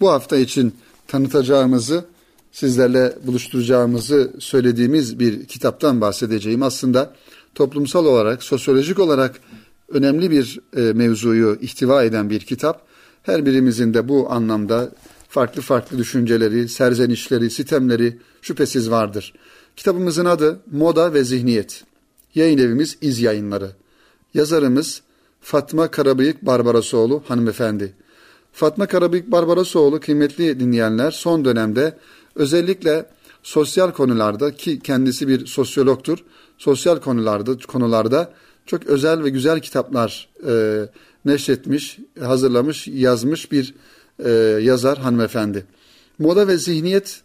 bu 0.00 0.10
hafta 0.10 0.36
için 0.36 0.74
tanıtacağımızı, 1.08 2.04
sizlerle 2.52 3.12
buluşturacağımızı 3.26 4.32
söylediğimiz 4.38 5.18
bir 5.18 5.46
kitaptan 5.46 6.00
bahsedeceğim. 6.00 6.62
Aslında 6.62 7.14
toplumsal 7.54 8.06
olarak, 8.06 8.42
sosyolojik 8.42 8.98
olarak 8.98 9.40
önemli 9.88 10.30
bir 10.30 10.60
e, 10.76 10.80
mevzuyu 10.80 11.58
ihtiva 11.60 12.04
eden 12.04 12.30
bir 12.30 12.40
kitap. 12.40 12.85
Her 13.26 13.46
birimizin 13.46 13.94
de 13.94 14.08
bu 14.08 14.32
anlamda 14.32 14.90
farklı 15.28 15.62
farklı 15.62 15.98
düşünceleri, 15.98 16.68
serzenişleri, 16.68 17.50
sitemleri 17.50 18.18
şüphesiz 18.42 18.90
vardır. 18.90 19.34
Kitabımızın 19.76 20.24
adı 20.24 20.60
Moda 20.72 21.14
ve 21.14 21.24
Zihniyet. 21.24 21.84
Yayın 22.34 22.58
evimiz 22.58 22.98
İz 23.00 23.20
Yayınları. 23.20 23.70
Yazarımız 24.34 25.02
Fatma 25.40 25.90
Karabıyık 25.90 26.46
Barbarasoğlu 26.46 27.22
hanımefendi. 27.28 27.92
Fatma 28.52 28.86
Karabıyık 28.86 29.32
Barbarasoğlu 29.32 30.00
kıymetli 30.00 30.60
dinleyenler 30.60 31.10
son 31.10 31.44
dönemde 31.44 31.98
özellikle 32.34 33.06
sosyal 33.42 33.90
konularda 33.90 34.54
ki 34.54 34.80
kendisi 34.80 35.28
bir 35.28 35.46
sosyologtur. 35.46 36.18
Sosyal 36.58 37.00
konularda 37.00 37.58
konularda 37.58 38.32
çok 38.66 38.86
özel 38.86 39.24
ve 39.24 39.30
güzel 39.30 39.60
kitaplar 39.60 40.28
e, 40.46 40.86
neşretmiş, 41.26 41.98
hazırlamış, 42.20 42.88
yazmış 42.88 43.52
bir 43.52 43.74
e, 44.24 44.30
yazar 44.62 44.98
hanımefendi. 44.98 45.64
Moda 46.18 46.48
ve 46.48 46.58
Zihniyet 46.58 47.20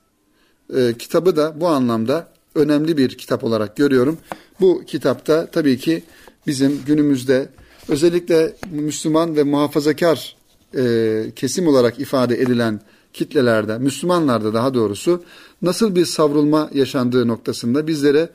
e, 0.75 0.93
kitabı 0.99 1.35
da 1.35 1.61
bu 1.61 1.67
anlamda 1.67 2.27
önemli 2.55 2.97
bir 2.97 3.09
kitap 3.09 3.43
olarak 3.43 3.75
görüyorum. 3.75 4.17
Bu 4.59 4.83
kitapta 4.87 5.45
tabii 5.45 5.77
ki 5.77 6.03
bizim 6.47 6.81
günümüzde 6.85 7.49
özellikle 7.87 8.55
Müslüman 8.71 9.35
ve 9.35 9.43
muhafazakar 9.43 10.35
e, 10.77 11.23
kesim 11.35 11.67
olarak 11.67 11.99
ifade 11.99 12.41
edilen 12.41 12.81
kitlelerde, 13.13 13.77
Müslümanlarda 13.77 14.53
daha 14.53 14.73
doğrusu 14.73 15.23
nasıl 15.61 15.95
bir 15.95 16.05
savrulma 16.05 16.69
yaşandığı 16.73 17.27
noktasında 17.27 17.87
bizlere 17.87 18.29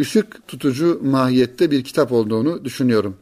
ışık 0.00 0.48
tutucu 0.48 1.00
mahiyette 1.04 1.70
bir 1.70 1.84
kitap 1.84 2.12
olduğunu 2.12 2.64
düşünüyorum. 2.64 3.16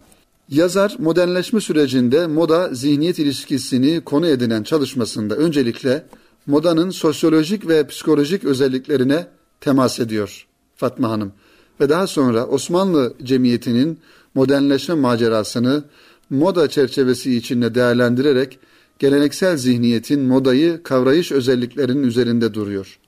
Yazar 0.48 0.96
modernleşme 0.98 1.60
sürecinde 1.60 2.26
moda 2.26 2.74
zihniyet 2.74 3.18
ilişkisini 3.18 4.00
konu 4.00 4.26
edinen 4.26 4.62
çalışmasında 4.62 5.36
öncelikle 5.36 6.06
modanın 6.46 6.90
sosyolojik 6.90 7.68
ve 7.68 7.86
psikolojik 7.86 8.44
özelliklerine 8.44 9.26
temas 9.60 10.00
ediyor 10.00 10.46
Fatma 10.76 11.10
Hanım. 11.10 11.32
Ve 11.80 11.88
daha 11.88 12.06
sonra 12.06 12.46
Osmanlı 12.46 13.14
cemiyetinin 13.22 13.98
modernleşme 14.34 14.94
macerasını 14.94 15.84
moda 16.30 16.68
çerçevesi 16.68 17.36
içinde 17.36 17.74
değerlendirerek 17.74 18.58
geleneksel 18.98 19.56
zihniyetin 19.56 20.20
modayı 20.20 20.82
kavrayış 20.82 21.32
özelliklerinin 21.32 22.02
üzerinde 22.02 22.54
duruyor. 22.54 22.98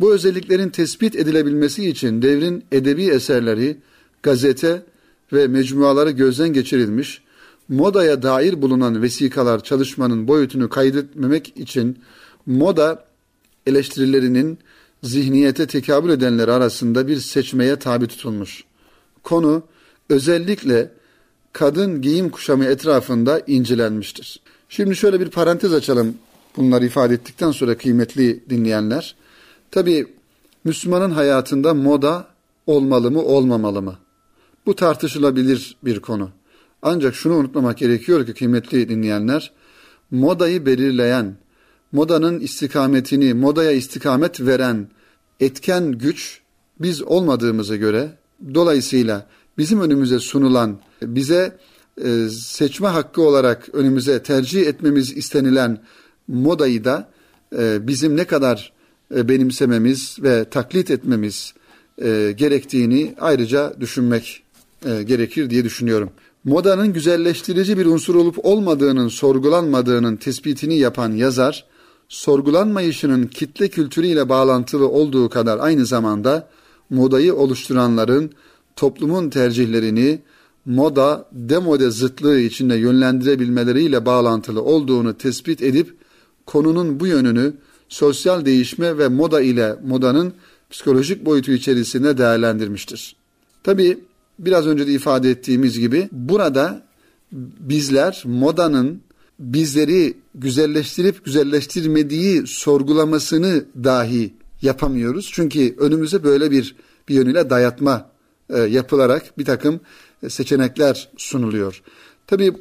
Bu 0.00 0.14
özelliklerin 0.14 0.68
tespit 0.68 1.16
edilebilmesi 1.16 1.88
için 1.88 2.22
devrin 2.22 2.64
edebi 2.72 3.04
eserleri, 3.06 3.76
gazete 4.22 4.82
ve 5.32 5.48
mecmuaları 5.48 6.10
gözden 6.10 6.52
geçirilmiş, 6.52 7.22
modaya 7.68 8.22
dair 8.22 8.62
bulunan 8.62 9.02
vesikalar 9.02 9.62
çalışmanın 9.62 10.28
boyutunu 10.28 10.68
kaydetmemek 10.68 11.56
için 11.56 11.98
moda 12.46 13.04
eleştirilerinin 13.66 14.58
zihniyete 15.02 15.66
tekabül 15.66 16.10
edenler 16.10 16.48
arasında 16.48 17.08
bir 17.08 17.16
seçmeye 17.16 17.76
tabi 17.76 18.06
tutulmuş. 18.06 18.64
Konu 19.22 19.62
özellikle 20.08 20.90
kadın 21.52 22.02
giyim 22.02 22.30
kuşamı 22.30 22.64
etrafında 22.64 23.40
incelenmiştir. 23.46 24.40
Şimdi 24.68 24.96
şöyle 24.96 25.20
bir 25.20 25.30
parantez 25.30 25.72
açalım 25.72 26.14
bunları 26.56 26.86
ifade 26.86 27.14
ettikten 27.14 27.50
sonra 27.50 27.78
kıymetli 27.78 28.44
dinleyenler. 28.50 29.16
Tabi 29.70 30.06
Müslümanın 30.64 31.10
hayatında 31.10 31.74
moda 31.74 32.26
olmalı 32.66 33.10
mı 33.10 33.22
olmamalı 33.22 33.82
mı? 33.82 33.98
Bu 34.66 34.76
tartışılabilir 34.76 35.76
bir 35.84 36.00
konu. 36.00 36.30
Ancak 36.82 37.14
şunu 37.14 37.34
unutmamak 37.34 37.78
gerekiyor 37.78 38.26
ki 38.26 38.34
kıymetli 38.34 38.88
dinleyenler, 38.88 39.52
modayı 40.10 40.66
belirleyen, 40.66 41.36
modanın 41.92 42.40
istikametini, 42.40 43.34
modaya 43.34 43.72
istikamet 43.72 44.40
veren 44.40 44.88
etken 45.40 45.92
güç 45.92 46.40
biz 46.80 47.02
olmadığımıza 47.02 47.76
göre 47.76 48.18
dolayısıyla 48.54 49.26
bizim 49.58 49.80
önümüze 49.80 50.18
sunulan, 50.18 50.78
bize 51.02 51.56
e, 52.04 52.28
seçme 52.28 52.88
hakkı 52.88 53.22
olarak 53.22 53.68
önümüze 53.72 54.22
tercih 54.22 54.66
etmemiz 54.66 55.16
istenilen 55.16 55.78
modayı 56.28 56.84
da 56.84 57.08
e, 57.58 57.86
bizim 57.86 58.16
ne 58.16 58.24
kadar 58.24 58.72
e, 59.16 59.28
benimsememiz 59.28 60.16
ve 60.22 60.44
taklit 60.44 60.90
etmemiz 60.90 61.54
gerektiğini 62.36 63.14
ayrıca 63.20 63.74
düşünmek 63.80 64.43
e, 64.84 65.02
gerekir 65.02 65.50
diye 65.50 65.64
düşünüyorum. 65.64 66.10
Modanın 66.44 66.92
güzelleştirici 66.92 67.78
bir 67.78 67.86
unsur 67.86 68.14
olup 68.14 68.44
olmadığının 68.44 69.08
sorgulanmadığının 69.08 70.16
tespitini 70.16 70.78
yapan 70.78 71.12
yazar, 71.12 71.64
sorgulanmayışının 72.08 73.26
kitle 73.26 73.68
kültürüyle 73.68 74.28
bağlantılı 74.28 74.88
olduğu 74.88 75.28
kadar 75.28 75.58
aynı 75.58 75.86
zamanda 75.86 76.48
modayı 76.90 77.34
oluşturanların 77.34 78.30
toplumun 78.76 79.30
tercihlerini 79.30 80.22
moda 80.66 81.28
demode 81.32 81.90
zıtlığı 81.90 82.40
içinde 82.40 82.74
yönlendirebilmeleriyle 82.74 84.06
bağlantılı 84.06 84.62
olduğunu 84.62 85.18
tespit 85.18 85.62
edip 85.62 85.94
konunun 86.46 87.00
bu 87.00 87.06
yönünü 87.06 87.54
sosyal 87.88 88.44
değişme 88.44 88.98
ve 88.98 89.08
moda 89.08 89.40
ile 89.40 89.76
modanın 89.86 90.34
psikolojik 90.70 91.24
boyutu 91.26 91.52
içerisinde 91.52 92.18
değerlendirmiştir. 92.18 93.16
Tabi 93.62 93.98
biraz 94.38 94.66
önce 94.66 94.86
de 94.86 94.92
ifade 94.92 95.30
ettiğimiz 95.30 95.78
gibi 95.78 96.08
burada 96.12 96.86
bizler 97.60 98.22
modanın 98.26 99.00
bizleri 99.38 100.14
güzelleştirip 100.34 101.24
güzelleştirmediği 101.24 102.46
sorgulamasını 102.46 103.64
dahi 103.84 104.34
yapamıyoruz. 104.62 105.30
Çünkü 105.32 105.74
önümüze 105.78 106.24
böyle 106.24 106.50
bir 106.50 106.76
bir 107.08 107.14
yönüyle 107.14 107.50
dayatma 107.50 108.10
e, 108.50 108.58
yapılarak 108.58 109.38
bir 109.38 109.44
takım 109.44 109.80
e, 110.22 110.28
seçenekler 110.28 111.08
sunuluyor. 111.16 111.82
Tabi 112.26 112.52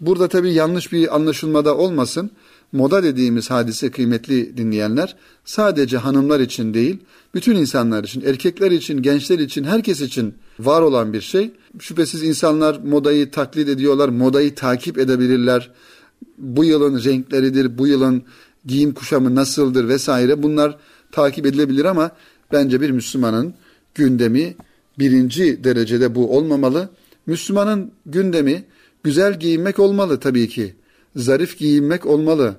burada 0.00 0.28
tabi 0.28 0.52
yanlış 0.52 0.92
bir 0.92 1.14
anlaşılmada 1.16 1.76
olmasın. 1.76 2.30
Moda 2.74 3.02
dediğimiz 3.02 3.50
hadise 3.50 3.90
kıymetli 3.90 4.56
dinleyenler 4.56 5.16
sadece 5.44 5.96
hanımlar 5.96 6.40
için 6.40 6.74
değil, 6.74 6.96
bütün 7.34 7.56
insanlar 7.56 8.04
için, 8.04 8.20
erkekler 8.20 8.70
için, 8.70 9.02
gençler 9.02 9.38
için, 9.38 9.64
herkes 9.64 10.00
için 10.00 10.34
var 10.58 10.82
olan 10.82 11.12
bir 11.12 11.20
şey. 11.20 11.50
Şüphesiz 11.78 12.22
insanlar 12.22 12.78
modayı 12.84 13.30
taklit 13.30 13.68
ediyorlar, 13.68 14.08
modayı 14.08 14.54
takip 14.54 14.98
edebilirler. 14.98 15.70
Bu 16.38 16.64
yılın 16.64 17.04
renkleridir, 17.04 17.78
bu 17.78 17.86
yılın 17.86 18.22
giyim 18.66 18.94
kuşamı 18.94 19.34
nasıldır 19.34 19.88
vesaire 19.88 20.42
bunlar 20.42 20.78
takip 21.12 21.46
edilebilir 21.46 21.84
ama 21.84 22.10
bence 22.52 22.80
bir 22.80 22.90
Müslümanın 22.90 23.54
gündemi 23.94 24.54
birinci 24.98 25.64
derecede 25.64 26.14
bu 26.14 26.36
olmamalı. 26.36 26.88
Müslümanın 27.26 27.92
gündemi 28.06 28.64
güzel 29.04 29.38
giyinmek 29.38 29.78
olmalı 29.78 30.20
tabii 30.20 30.48
ki. 30.48 30.74
Zarif 31.16 31.58
giyinmek 31.58 32.06
olmalı. 32.06 32.56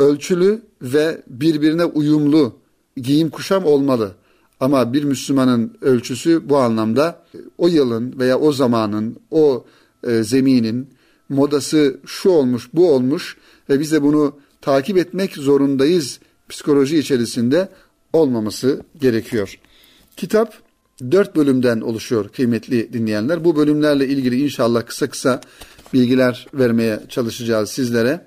Ölçülü 0.00 0.62
ve 0.82 1.22
birbirine 1.26 1.84
uyumlu 1.84 2.56
giyim 2.96 3.30
kuşam 3.30 3.64
olmalı. 3.64 4.14
Ama 4.60 4.92
bir 4.92 5.04
Müslümanın 5.04 5.78
ölçüsü 5.80 6.48
bu 6.48 6.56
anlamda 6.56 7.22
o 7.58 7.68
yılın 7.68 8.18
veya 8.18 8.38
o 8.38 8.52
zamanın, 8.52 9.16
o 9.30 9.64
e, 10.06 10.22
zeminin 10.22 10.88
modası 11.28 12.00
şu 12.06 12.30
olmuş, 12.30 12.68
bu 12.74 12.92
olmuş 12.92 13.36
ve 13.70 13.80
biz 13.80 13.92
de 13.92 14.02
bunu 14.02 14.36
takip 14.60 14.98
etmek 14.98 15.36
zorundayız 15.36 16.20
psikoloji 16.48 16.98
içerisinde 16.98 17.68
olmaması 18.12 18.82
gerekiyor. 19.00 19.58
Kitap 20.16 20.54
dört 21.10 21.36
bölümden 21.36 21.80
oluşuyor 21.80 22.28
kıymetli 22.28 22.92
dinleyenler. 22.92 23.44
Bu 23.44 23.56
bölümlerle 23.56 24.08
ilgili 24.08 24.44
inşallah 24.44 24.86
kısa 24.86 25.10
kısa 25.10 25.40
bilgiler 25.92 26.46
vermeye 26.54 27.00
çalışacağız 27.08 27.70
sizlere. 27.70 28.26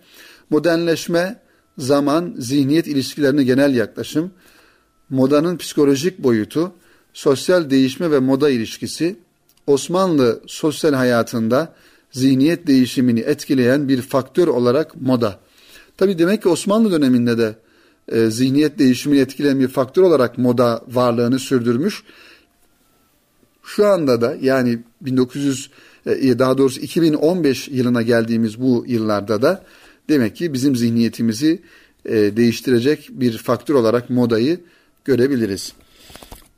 Modernleşme, 0.50 1.40
zaman, 1.78 2.36
zihniyet 2.38 2.88
ilişkilerine 2.88 3.44
genel 3.44 3.76
yaklaşım, 3.76 4.32
modanın 5.10 5.58
psikolojik 5.58 6.20
boyutu, 6.20 6.72
sosyal 7.14 7.70
değişme 7.70 8.12
ve 8.12 8.20
moda 8.20 8.50
ilişkisi, 8.50 9.16
Osmanlı 9.68 10.42
sosyal 10.48 10.94
hayatında 10.94 11.74
zihniyet 12.12 12.68
değişimini 12.68 13.20
etkileyen 13.20 13.90
bir 13.90 14.02
faktör 14.02 14.48
olarak 14.48 15.02
moda. 15.02 15.40
Tabi 15.98 16.20
demek 16.20 16.44
ki 16.44 16.50
Osmanlı 16.50 16.92
döneminde 16.92 17.38
de 17.38 17.56
e, 18.08 18.30
zihniyet 18.30 18.80
değişimini 18.80 19.20
etkileyen 19.20 19.60
bir 19.60 19.68
faktör 19.68 20.04
olarak 20.04 20.38
moda 20.38 20.82
varlığını 20.88 21.40
sürdürmüş. 21.40 22.04
Şu 23.64 23.88
anda 23.88 24.22
da 24.22 24.38
yani 24.42 24.80
1900 25.02 25.66
e, 25.68 25.70
daha 26.06 26.58
doğrusu 26.58 26.82
2015 26.82 27.68
yılına 27.68 28.02
geldiğimiz 28.02 28.62
bu 28.62 28.86
yıllarda 28.88 29.42
da 29.42 29.64
demek 30.10 30.36
ki 30.36 30.54
bizim 30.54 30.76
zihniyetimizi 30.76 31.62
e, 32.06 32.38
değiştirecek 32.38 33.10
bir 33.12 33.38
faktör 33.38 33.76
olarak 33.76 34.10
modayı 34.10 34.60
görebiliriz. 35.06 35.74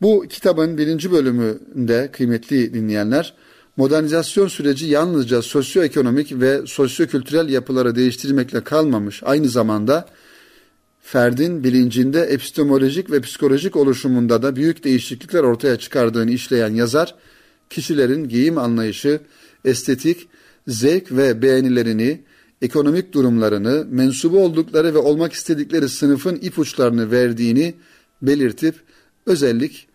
Bu 0.01 0.25
kitabın 0.29 0.77
birinci 0.77 1.11
bölümünde 1.11 2.09
kıymetli 2.11 2.73
dinleyenler 2.73 3.33
modernizasyon 3.77 4.47
süreci 4.47 4.85
yalnızca 4.85 5.41
sosyoekonomik 5.41 6.41
ve 6.41 6.61
sosyokültürel 6.65 7.49
yapıları 7.49 7.95
değiştirmekle 7.95 8.63
kalmamış 8.63 9.21
aynı 9.25 9.49
zamanda 9.49 10.07
ferdin 11.01 11.63
bilincinde 11.63 12.21
epistemolojik 12.21 13.11
ve 13.11 13.21
psikolojik 13.21 13.75
oluşumunda 13.75 14.41
da 14.43 14.55
büyük 14.55 14.83
değişiklikler 14.83 15.43
ortaya 15.43 15.77
çıkardığını 15.77 16.31
işleyen 16.31 16.73
yazar, 16.73 17.15
kişilerin 17.71 18.29
giyim 18.29 18.57
anlayışı, 18.57 19.19
estetik, 19.65 20.27
zevk 20.67 21.11
ve 21.11 21.41
beğenilerini, 21.41 22.21
ekonomik 22.61 23.13
durumlarını, 23.13 23.85
mensubu 23.89 24.39
oldukları 24.39 24.93
ve 24.93 24.97
olmak 24.97 25.33
istedikleri 25.33 25.89
sınıfın 25.89 26.35
ipuçlarını 26.35 27.11
verdiğini 27.11 27.73
belirtip 28.21 28.75
özellik 29.25 29.87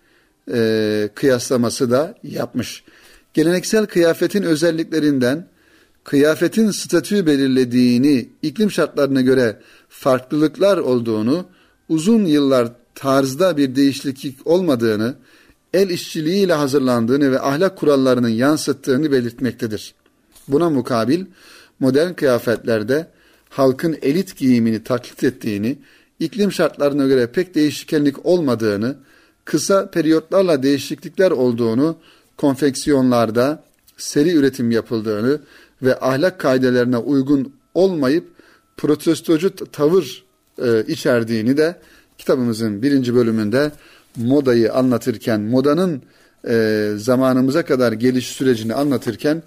e, 0.52 1.08
kıyaslaması 1.14 1.90
da 1.90 2.14
yapmış. 2.22 2.84
Geleneksel 3.34 3.86
kıyafetin 3.86 4.42
özelliklerinden 4.42 5.48
kıyafetin 6.04 6.70
statü 6.70 7.26
belirlediğini, 7.26 8.28
iklim 8.42 8.70
şartlarına 8.70 9.20
göre 9.20 9.60
farklılıklar 9.88 10.78
olduğunu, 10.78 11.46
uzun 11.88 12.24
yıllar 12.24 12.72
tarzda 12.94 13.56
bir 13.56 13.76
değişiklik 13.76 14.46
olmadığını, 14.46 15.14
el 15.74 15.90
işçiliğiyle 15.90 16.52
hazırlandığını 16.52 17.32
ve 17.32 17.40
ahlak 17.40 17.76
kurallarının 17.76 18.28
yansıttığını 18.28 19.12
belirtmektedir. 19.12 19.94
Buna 20.48 20.70
mukabil 20.70 21.24
modern 21.80 22.12
kıyafetlerde 22.12 23.06
halkın 23.48 23.98
elit 24.02 24.36
giyimini 24.36 24.84
taklit 24.84 25.24
ettiğini, 25.24 25.78
iklim 26.20 26.52
şartlarına 26.52 27.06
göre 27.06 27.26
pek 27.26 27.54
değişkenlik 27.54 28.26
olmadığını, 28.26 28.96
kısa 29.44 29.90
periyotlarla 29.90 30.62
değişiklikler 30.62 31.30
olduğunu, 31.30 31.96
konfeksiyonlarda 32.36 33.64
seri 33.96 34.32
üretim 34.32 34.70
yapıldığını 34.70 35.40
ve 35.82 36.00
ahlak 36.00 36.38
kaidelerine 36.38 36.96
uygun 36.96 37.52
olmayıp 37.74 38.28
protestocu 38.76 39.54
tavır 39.72 40.24
e, 40.62 40.84
içerdiğini 40.88 41.56
de 41.56 41.76
kitabımızın 42.18 42.82
birinci 42.82 43.14
bölümünde 43.14 43.72
modayı 44.16 44.72
anlatırken, 44.72 45.40
modanın 45.40 46.02
e, 46.48 46.92
zamanımıza 46.96 47.64
kadar 47.64 47.92
geliş 47.92 48.26
sürecini 48.26 48.74
anlatırken 48.74 49.42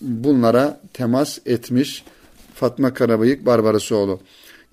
bunlara 0.00 0.80
temas 0.92 1.38
etmiş 1.46 2.04
Fatma 2.54 2.94
Karabayık 2.94 3.46
Barbarosoğlu. 3.46 4.20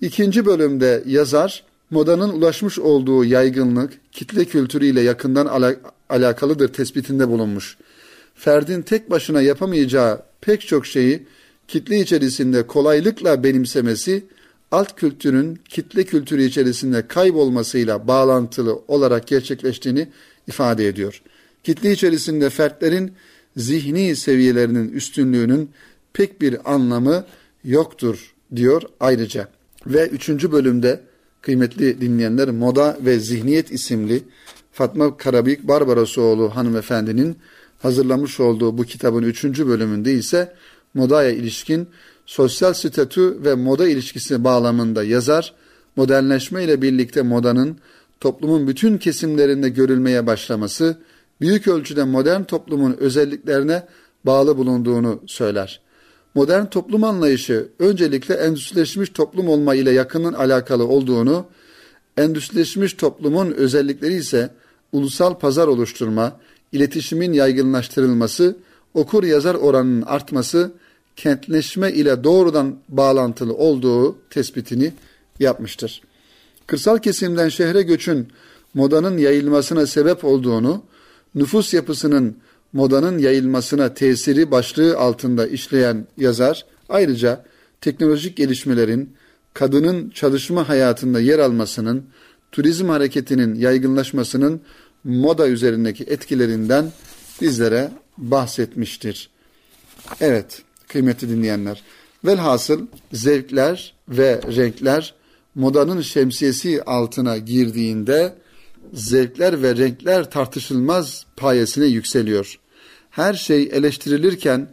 İkinci 0.00 0.46
bölümde 0.46 1.02
yazar 1.06 1.64
modanın 1.90 2.28
ulaşmış 2.28 2.78
olduğu 2.78 3.24
yaygınlık 3.24 3.92
kitle 4.12 4.44
kültürüyle 4.44 5.00
yakından 5.00 5.46
ala 5.46 5.74
alakalıdır 6.08 6.72
tespitinde 6.72 7.28
bulunmuş. 7.28 7.76
Ferdin 8.34 8.82
tek 8.82 9.10
başına 9.10 9.42
yapamayacağı 9.42 10.22
pek 10.40 10.66
çok 10.66 10.86
şeyi 10.86 11.26
kitle 11.68 12.00
içerisinde 12.00 12.66
kolaylıkla 12.66 13.44
benimsemesi 13.44 14.24
alt 14.70 14.96
kültürün 14.96 15.58
kitle 15.68 16.04
kültürü 16.04 16.42
içerisinde 16.42 17.06
kaybolmasıyla 17.06 18.08
bağlantılı 18.08 18.82
olarak 18.88 19.26
gerçekleştiğini 19.26 20.08
ifade 20.48 20.88
ediyor. 20.88 21.22
Kitle 21.64 21.92
içerisinde 21.92 22.50
fertlerin 22.50 23.12
zihni 23.56 24.16
seviyelerinin 24.16 24.92
üstünlüğünün 24.92 25.70
pek 26.12 26.40
bir 26.40 26.72
anlamı 26.74 27.24
yoktur 27.64 28.34
diyor 28.56 28.82
ayrıca. 29.00 29.48
Ve 29.86 30.06
üçüncü 30.06 30.52
bölümde 30.52 31.00
kıymetli 31.42 32.00
dinleyenler 32.00 32.50
Moda 32.50 32.98
ve 33.00 33.18
Zihniyet 33.18 33.72
isimli 33.72 34.22
Fatma 34.72 35.16
Karabik 35.16 35.68
Barbarosoğlu 35.68 36.56
hanımefendinin 36.56 37.36
hazırlamış 37.78 38.40
olduğu 38.40 38.78
bu 38.78 38.84
kitabın 38.84 39.22
üçüncü 39.22 39.66
bölümünde 39.66 40.12
ise 40.12 40.54
modaya 40.94 41.30
ilişkin 41.30 41.88
sosyal 42.30 42.72
statü 42.72 43.44
ve 43.44 43.54
moda 43.54 43.88
ilişkisi 43.88 44.44
bağlamında 44.44 45.04
yazar, 45.04 45.54
modernleşme 45.96 46.64
ile 46.64 46.82
birlikte 46.82 47.22
modanın 47.22 47.76
toplumun 48.20 48.68
bütün 48.68 48.98
kesimlerinde 48.98 49.68
görülmeye 49.68 50.26
başlaması, 50.26 50.96
büyük 51.40 51.68
ölçüde 51.68 52.04
modern 52.04 52.42
toplumun 52.42 52.96
özelliklerine 53.00 53.86
bağlı 54.24 54.56
bulunduğunu 54.58 55.22
söyler. 55.26 55.80
Modern 56.34 56.64
toplum 56.64 57.04
anlayışı 57.04 57.68
öncelikle 57.78 58.34
endüstrileşmiş 58.34 59.10
toplum 59.10 59.48
olma 59.48 59.74
ile 59.74 59.90
yakının 59.90 60.32
alakalı 60.32 60.86
olduğunu, 60.86 61.46
endüstrileşmiş 62.16 62.94
toplumun 62.94 63.52
özellikleri 63.52 64.14
ise 64.14 64.50
ulusal 64.92 65.38
pazar 65.38 65.66
oluşturma, 65.66 66.36
iletişimin 66.72 67.32
yaygınlaştırılması, 67.32 68.56
okur 68.94 69.24
yazar 69.24 69.54
oranının 69.54 70.02
artması, 70.02 70.72
kentleşme 71.16 71.92
ile 71.92 72.24
doğrudan 72.24 72.76
bağlantılı 72.88 73.54
olduğu 73.54 74.18
tespitini 74.30 74.92
yapmıştır. 75.40 76.02
Kırsal 76.66 76.98
kesimden 76.98 77.48
şehre 77.48 77.82
göçün 77.82 78.28
modanın 78.74 79.18
yayılmasına 79.18 79.86
sebep 79.86 80.24
olduğunu, 80.24 80.82
nüfus 81.34 81.74
yapısının 81.74 82.36
modanın 82.72 83.18
yayılmasına 83.18 83.94
tesiri 83.94 84.50
başlığı 84.50 84.98
altında 84.98 85.46
işleyen 85.46 86.06
yazar, 86.16 86.66
ayrıca 86.88 87.44
teknolojik 87.80 88.36
gelişmelerin 88.36 89.12
kadının 89.54 90.10
çalışma 90.10 90.68
hayatında 90.68 91.20
yer 91.20 91.38
almasının, 91.38 92.04
turizm 92.52 92.88
hareketinin 92.88 93.54
yaygınlaşmasının 93.54 94.60
moda 95.04 95.48
üzerindeki 95.48 96.04
etkilerinden 96.04 96.92
bizlere 97.40 97.90
bahsetmiştir. 98.18 99.30
Evet, 100.20 100.62
kıymetli 100.92 101.28
dinleyenler. 101.28 101.82
Velhasıl 102.24 102.86
zevkler 103.12 103.94
ve 104.08 104.40
renkler 104.56 105.14
modanın 105.54 106.00
şemsiyesi 106.00 106.82
altına 106.82 107.38
girdiğinde 107.38 108.34
zevkler 108.92 109.62
ve 109.62 109.76
renkler 109.76 110.30
tartışılmaz 110.30 111.26
payesine 111.36 111.86
yükseliyor. 111.86 112.58
Her 113.10 113.34
şey 113.34 113.62
eleştirilirken 113.62 114.68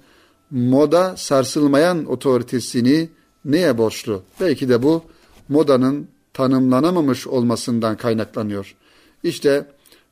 moda 0.51 1.17
sarsılmayan 1.17 2.05
otoritesini 2.05 3.09
neye 3.45 3.77
borçlu? 3.77 4.23
Belki 4.39 4.69
de 4.69 4.83
bu 4.83 5.03
modanın 5.49 6.07
tanımlanamamış 6.33 7.27
olmasından 7.27 7.97
kaynaklanıyor. 7.97 8.75
İşte 9.23 9.65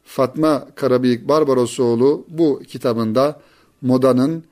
Fatma 0.04 0.68
Karabıyık 0.76 1.28
Barbarosoğlu 1.28 2.26
bu 2.30 2.62
kitabında 2.68 3.41
modanın 3.82 4.44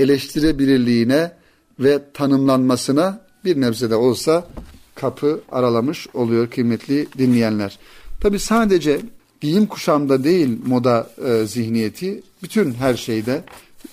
eleştirebilirliğine 0.00 1.32
ve 1.80 2.00
tanımlanmasına 2.14 3.20
bir 3.44 3.60
nebze 3.60 3.90
de 3.90 3.94
olsa 3.94 4.46
kapı 4.94 5.40
aralamış 5.52 6.06
oluyor 6.14 6.50
kıymetli 6.50 7.06
dinleyenler. 7.18 7.78
Tabi 8.20 8.38
sadece 8.38 9.00
giyim 9.40 9.66
kuşamda 9.66 10.24
değil 10.24 10.58
moda 10.66 11.10
e, 11.24 11.46
zihniyeti 11.46 12.22
bütün 12.42 12.72
her 12.74 12.94
şeyde 12.94 13.44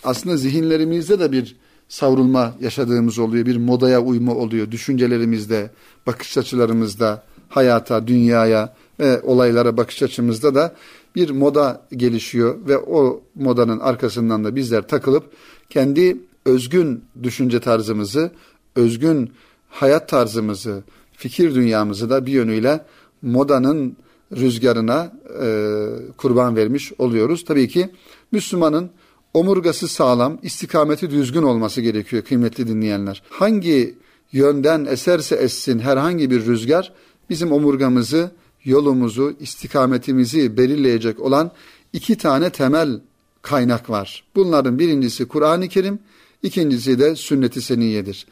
aslında 0.04 0.38
zihinlerimizde 0.38 1.20
de 1.20 1.32
bir 1.32 1.56
savrulma 1.90 2.56
yaşadığımız 2.62 3.20
oluyor. 3.20 3.46
Bir 3.46 3.58
modaya 3.58 4.02
uyma 4.02 4.36
oluyor. 4.36 4.72
Düşüncelerimizde, 4.72 5.72
bakış 6.08 6.38
açılarımızda, 6.38 7.24
hayata, 7.50 8.08
dünyaya 8.08 8.76
ve 9.00 9.22
olaylara 9.22 9.78
bakış 9.78 10.04
açımızda 10.04 10.56
da 10.56 10.76
bir 11.18 11.30
moda 11.30 11.88
gelişiyor 11.92 12.56
ve 12.68 12.78
o 12.78 13.22
modanın 13.36 13.80
arkasından 13.80 14.44
da 14.44 14.56
bizler 14.56 14.88
takılıp 14.88 15.24
kendi 15.70 16.18
özgün 16.46 17.04
düşünce 17.24 17.60
tarzımızı, 17.60 18.32
özgün 18.76 19.32
hayat 19.70 20.10
tarzımızı, 20.10 20.84
fikir 21.12 21.56
dünyamızı 21.56 22.10
da 22.10 22.26
bir 22.26 22.32
yönüyle 22.32 22.86
modanın 23.22 23.98
rüzgarına 24.36 25.14
e, 25.44 25.48
kurban 26.18 26.56
vermiş 26.56 26.94
oluyoruz. 26.98 27.46
Tabii 27.46 27.68
ki 27.68 27.90
Müslümanın 28.32 28.90
omurgası 29.34 29.88
sağlam, 29.88 30.40
istikameti 30.42 31.10
düzgün 31.10 31.44
olması 31.44 31.82
gerekiyor 31.82 32.24
kıymetli 32.24 32.68
dinleyenler. 32.68 33.24
Hangi 33.30 33.96
yönden 34.32 34.86
eserse 34.86 35.36
essin 35.36 35.80
herhangi 35.80 36.32
bir 36.32 36.46
rüzgar 36.46 36.94
bizim 37.30 37.52
omurgamızı, 37.52 38.32
yolumuzu, 38.64 39.36
istikametimizi 39.40 40.58
belirleyecek 40.58 41.20
olan 41.20 41.52
iki 41.94 42.18
tane 42.18 42.50
temel 42.50 43.00
kaynak 43.42 43.90
var. 43.90 44.24
Bunların 44.36 44.80
birincisi 44.80 45.28
Kur'an-ı 45.28 45.68
Kerim, 45.68 46.00
ikincisi 46.44 47.00
de 47.00 47.16
sünnet-i 47.16 47.62
seniyedir. 47.62 48.28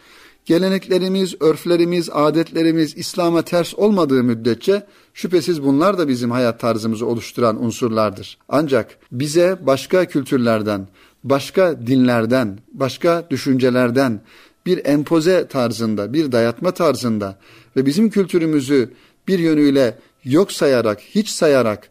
Geleneklerimiz, 0.45 1.35
örflerimiz, 1.39 2.09
adetlerimiz 2.13 2.97
İslam'a 2.97 3.41
ters 3.41 3.75
olmadığı 3.75 4.23
müddetçe 4.23 4.85
şüphesiz 5.13 5.63
bunlar 5.63 5.97
da 5.97 6.07
bizim 6.07 6.31
hayat 6.31 6.59
tarzımızı 6.59 7.05
oluşturan 7.05 7.63
unsurlardır. 7.63 8.37
Ancak 8.49 8.97
bize 9.11 9.57
başka 9.61 10.05
kültürlerden, 10.05 10.87
başka 11.23 11.87
dinlerden, 11.87 12.59
başka 12.73 13.27
düşüncelerden 13.29 14.21
bir 14.65 14.85
empoze 14.85 15.47
tarzında, 15.47 16.13
bir 16.13 16.31
dayatma 16.31 16.71
tarzında 16.71 17.39
ve 17.75 17.85
bizim 17.85 18.09
kültürümüzü 18.09 18.89
bir 19.27 19.39
yönüyle 19.39 19.97
yok 20.25 20.51
sayarak, 20.51 21.01
hiç 21.01 21.29
sayarak 21.29 21.89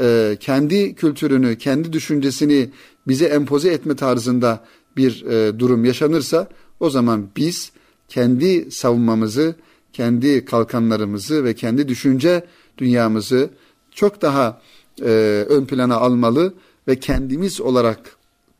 e, 0.00 0.36
kendi 0.40 0.94
kültürünü, 0.94 1.58
kendi 1.58 1.92
düşüncesini 1.92 2.70
bize 3.08 3.26
empoze 3.26 3.70
etme 3.70 3.96
tarzında 3.96 4.64
bir 4.96 5.24
e, 5.24 5.58
durum 5.58 5.84
yaşanırsa 5.84 6.48
o 6.80 6.90
zaman 6.90 7.28
biz 7.36 7.72
kendi 8.08 8.70
savunmamızı, 8.70 9.54
kendi 9.92 10.44
kalkanlarımızı 10.44 11.44
ve 11.44 11.54
kendi 11.54 11.88
düşünce 11.88 12.46
dünyamızı 12.78 13.50
çok 13.90 14.22
daha 14.22 14.60
e, 15.00 15.44
ön 15.48 15.64
plana 15.64 15.96
almalı 15.96 16.54
ve 16.88 17.00
kendimiz 17.00 17.60
olarak 17.60 18.16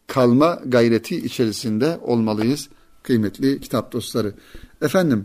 kalma 0.06 0.60
gayreti 0.66 1.16
içerisinde 1.16 1.98
olmalıyız 2.02 2.68
kıymetli 3.02 3.60
kitap 3.60 3.92
dostları. 3.92 4.34
Efendim, 4.82 5.24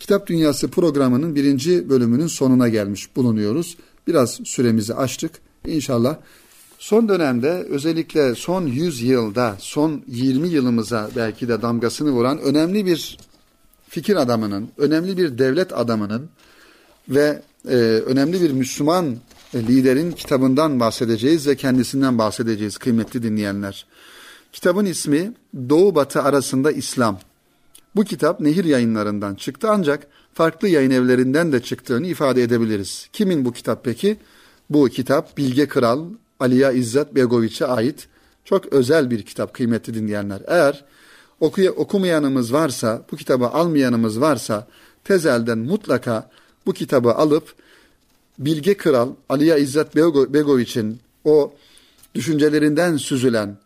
Kitap 0.00 0.26
Dünyası 0.26 0.68
programının 0.68 1.34
birinci 1.34 1.88
bölümünün 1.88 2.26
sonuna 2.26 2.68
gelmiş 2.68 3.16
bulunuyoruz. 3.16 3.76
Biraz 4.06 4.40
süremizi 4.44 4.94
açtık. 4.94 5.32
İnşallah 5.66 6.16
son 6.78 7.08
dönemde 7.08 7.50
özellikle 7.50 8.34
son 8.34 8.66
100 8.66 9.02
yılda, 9.02 9.56
son 9.58 10.02
20 10.08 10.48
yılımıza 10.48 11.10
belki 11.16 11.48
de 11.48 11.62
damgasını 11.62 12.10
vuran 12.10 12.38
önemli 12.38 12.86
bir 12.86 13.18
fikir 13.88 14.16
adamının, 14.16 14.68
önemli 14.78 15.16
bir 15.16 15.38
devlet 15.38 15.72
adamının 15.78 16.28
ve 17.08 17.42
e, 17.68 17.74
önemli 18.06 18.40
bir 18.40 18.50
Müslüman 18.50 19.16
liderin 19.54 20.12
kitabından 20.12 20.80
bahsedeceğiz 20.80 21.46
ve 21.46 21.56
kendisinden 21.56 22.18
bahsedeceğiz 22.18 22.78
kıymetli 22.78 23.22
dinleyenler. 23.22 23.86
Kitabın 24.52 24.84
ismi 24.84 25.32
Doğu 25.68 25.94
Batı 25.94 26.22
arasında 26.22 26.72
İslam. 26.72 27.18
Bu 27.96 28.04
kitap 28.04 28.40
Nehir 28.40 28.64
yayınlarından 28.64 29.34
çıktı 29.34 29.68
ancak 29.70 30.06
farklı 30.34 30.68
yayın 30.68 30.90
evlerinden 30.90 31.52
de 31.52 31.62
çıktığını 31.62 32.06
ifade 32.06 32.42
edebiliriz. 32.42 33.08
Kimin 33.12 33.44
bu 33.44 33.52
kitap 33.52 33.84
peki? 33.84 34.16
Bu 34.70 34.88
kitap 34.88 35.36
Bilge 35.38 35.68
Kral 35.68 36.04
Aliya 36.40 36.72
İzzet 36.72 37.14
Begoviç'e 37.14 37.66
ait 37.66 38.08
çok 38.44 38.66
özel 38.66 39.10
bir 39.10 39.22
kitap 39.22 39.54
kıymetli 39.54 39.94
dinleyenler. 39.94 40.40
Eğer 40.46 40.84
okuya, 41.40 41.72
okumayanımız 41.72 42.52
varsa, 42.52 43.06
bu 43.12 43.16
kitabı 43.16 43.46
almayanımız 43.46 44.20
varsa 44.20 44.66
tezelden 45.04 45.58
mutlaka 45.58 46.30
bu 46.66 46.72
kitabı 46.72 47.14
alıp 47.14 47.54
Bilge 48.38 48.76
Kral 48.76 49.10
Aliya 49.28 49.56
İzzet 49.56 49.96
Begoviç'in 49.96 51.00
o 51.24 51.54
düşüncelerinden 52.14 52.96
süzülen 52.96 53.56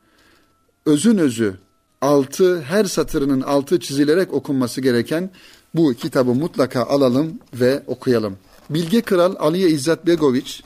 özün 0.86 1.18
özü 1.18 1.56
altı 2.00 2.60
her 2.60 2.84
satırının 2.84 3.40
altı 3.40 3.80
çizilerek 3.80 4.32
okunması 4.32 4.80
gereken 4.80 5.30
bu 5.74 5.94
kitabı 5.94 6.34
mutlaka 6.34 6.82
alalım 6.84 7.38
ve 7.54 7.82
okuyalım. 7.86 8.38
Bilge 8.70 9.00
Kral 9.00 9.34
Aliye 9.38 9.68
İzzet 9.68 10.06
Begoviç 10.06 10.62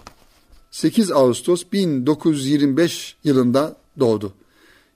8 0.71 1.13
Ağustos 1.13 1.65
1925 1.73 3.17
yılında 3.25 3.77
doğdu. 4.01 4.33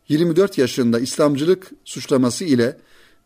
24 0.09 0.59
yaşında 0.59 1.01
İslamcılık 1.01 1.71
suçlaması 1.85 2.45
ile 2.45 2.79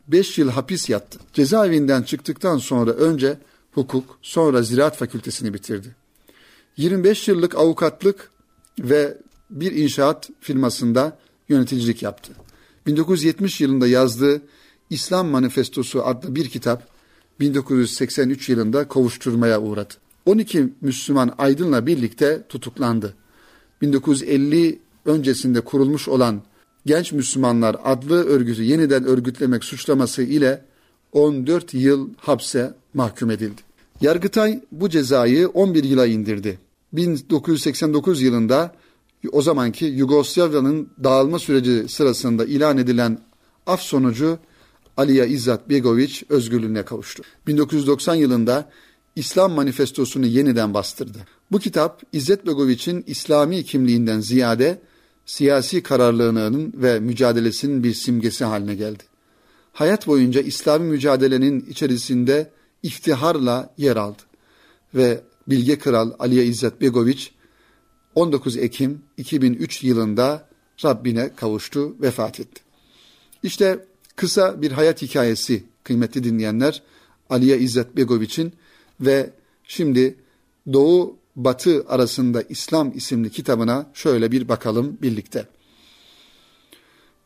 5 0.08 0.38
yıl 0.38 0.50
hapis 0.50 0.90
yattı. 0.90 1.18
Cezaevinden 1.32 2.02
çıktıktan 2.02 2.58
sonra 2.58 2.90
önce 2.90 3.38
hukuk, 3.72 4.18
sonra 4.22 4.62
ziraat 4.62 4.96
fakültesini 4.96 5.54
bitirdi. 5.54 5.94
25 6.76 7.28
yıllık 7.28 7.54
avukatlık 7.54 8.30
ve 8.78 9.18
bir 9.50 9.72
inşaat 9.72 10.30
firmasında 10.40 11.18
yöneticilik 11.48 12.02
yaptı. 12.02 12.32
1970 12.86 13.60
yılında 13.60 13.86
yazdığı 13.86 14.42
İslam 14.90 15.28
Manifestosu 15.28 16.06
adlı 16.06 16.34
bir 16.34 16.48
kitap 16.48 16.88
1983 17.40 18.48
yılında 18.48 18.88
kovuşturmaya 18.88 19.60
uğradı. 19.60 19.94
12 20.26 20.68
Müslüman 20.80 21.34
aydınla 21.38 21.86
birlikte 21.86 22.42
tutuklandı. 22.48 23.14
1950 23.82 24.78
öncesinde 25.04 25.60
kurulmuş 25.60 26.08
olan 26.08 26.42
Genç 26.86 27.12
Müslümanlar 27.12 27.76
adlı 27.84 28.24
örgütü 28.24 28.62
yeniden 28.62 29.04
örgütlemek 29.04 29.64
suçlaması 29.64 30.22
ile 30.22 30.62
14 31.12 31.74
yıl 31.74 32.10
hapse 32.16 32.74
mahkum 32.94 33.30
edildi. 33.30 33.62
Yargıtay 34.00 34.60
bu 34.72 34.88
cezayı 34.88 35.48
11 35.48 35.84
yıla 35.84 36.06
indirdi. 36.06 36.58
1989 36.92 38.22
yılında 38.22 38.74
o 39.32 39.42
zamanki 39.42 39.84
Yugoslavya'nın 39.84 40.88
dağılma 41.04 41.38
süreci 41.38 41.88
sırasında 41.88 42.44
ilan 42.44 42.78
edilen 42.78 43.18
af 43.66 43.80
sonucu 43.80 44.38
Aliya 44.96 45.24
İzzat 45.24 45.68
Begoviç 45.68 46.24
özgürlüğüne 46.28 46.84
kavuştu. 46.84 47.22
1990 47.46 48.14
yılında 48.14 48.70
İslam 49.16 49.52
manifestosunu 49.52 50.26
yeniden 50.26 50.74
bastırdı. 50.74 51.18
Bu 51.52 51.58
kitap 51.58 52.02
İzzet 52.12 52.46
Begoviç'in 52.46 53.04
İslami 53.06 53.64
kimliğinden 53.64 54.20
ziyade 54.20 54.80
siyasi 55.26 55.82
kararlılığının 55.82 56.72
ve 56.76 57.00
mücadelesinin 57.00 57.84
bir 57.84 57.94
simgesi 57.94 58.44
haline 58.44 58.74
geldi. 58.74 59.02
Hayat 59.72 60.06
boyunca 60.06 60.40
İslami 60.40 60.88
mücadelenin 60.88 61.60
içerisinde 61.60 62.50
iftiharla 62.82 63.74
yer 63.78 63.96
aldı 63.96 64.22
ve 64.94 65.20
Bilge 65.48 65.78
Kral 65.78 66.10
Aliye 66.18 66.44
İzzet 66.44 66.80
Begoviç 66.80 67.32
19 68.14 68.56
Ekim 68.56 69.02
2003 69.16 69.84
yılında 69.84 70.48
Rabbine 70.84 71.30
kavuştu, 71.36 71.96
vefat 72.00 72.40
etti. 72.40 72.62
İşte 73.42 73.86
kısa 74.16 74.62
bir 74.62 74.72
hayat 74.72 75.02
hikayesi 75.02 75.64
kıymetli 75.84 76.24
dinleyenler 76.24 76.82
Aliye 77.30 77.58
İzzet 77.58 77.96
Begoviç'in 77.96 78.52
ve 79.00 79.30
şimdi 79.64 80.16
Doğu 80.72 81.16
Batı 81.36 81.84
arasında 81.88 82.42
İslam 82.42 82.92
isimli 82.96 83.30
kitabına 83.30 83.86
şöyle 83.94 84.32
bir 84.32 84.48
bakalım 84.48 84.98
birlikte. 85.02 85.46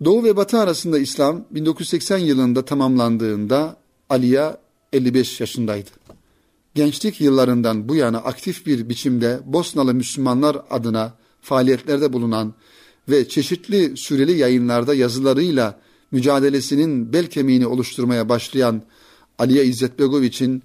Doğu 0.05 0.25
ve 0.25 0.37
Batı 0.37 0.59
arasında 0.59 0.99
İslam 0.99 1.44
1980 1.51 2.18
yılında 2.18 2.64
tamamlandığında 2.64 3.77
Aliya 4.11 4.59
55 4.92 5.40
yaşındaydı. 5.40 5.90
Gençlik 6.76 7.20
yıllarından 7.20 7.88
bu 7.88 7.96
yana 7.96 8.18
aktif 8.18 8.66
bir 8.66 8.88
biçimde 8.88 9.40
Bosnalı 9.44 9.94
Müslümanlar 9.94 10.58
adına 10.70 11.14
faaliyetlerde 11.40 12.12
bulunan 12.12 12.54
ve 13.08 13.28
çeşitli 13.28 13.96
süreli 13.96 14.32
yayınlarda 14.32 14.94
yazılarıyla 14.94 15.80
mücadelesinin 16.10 17.12
bel 17.12 17.26
kemiğini 17.26 17.66
oluşturmaya 17.66 18.28
başlayan 18.28 18.82
Aliye 19.38 19.64
İzzet 19.64 19.98
Begoviç'in 19.98 20.62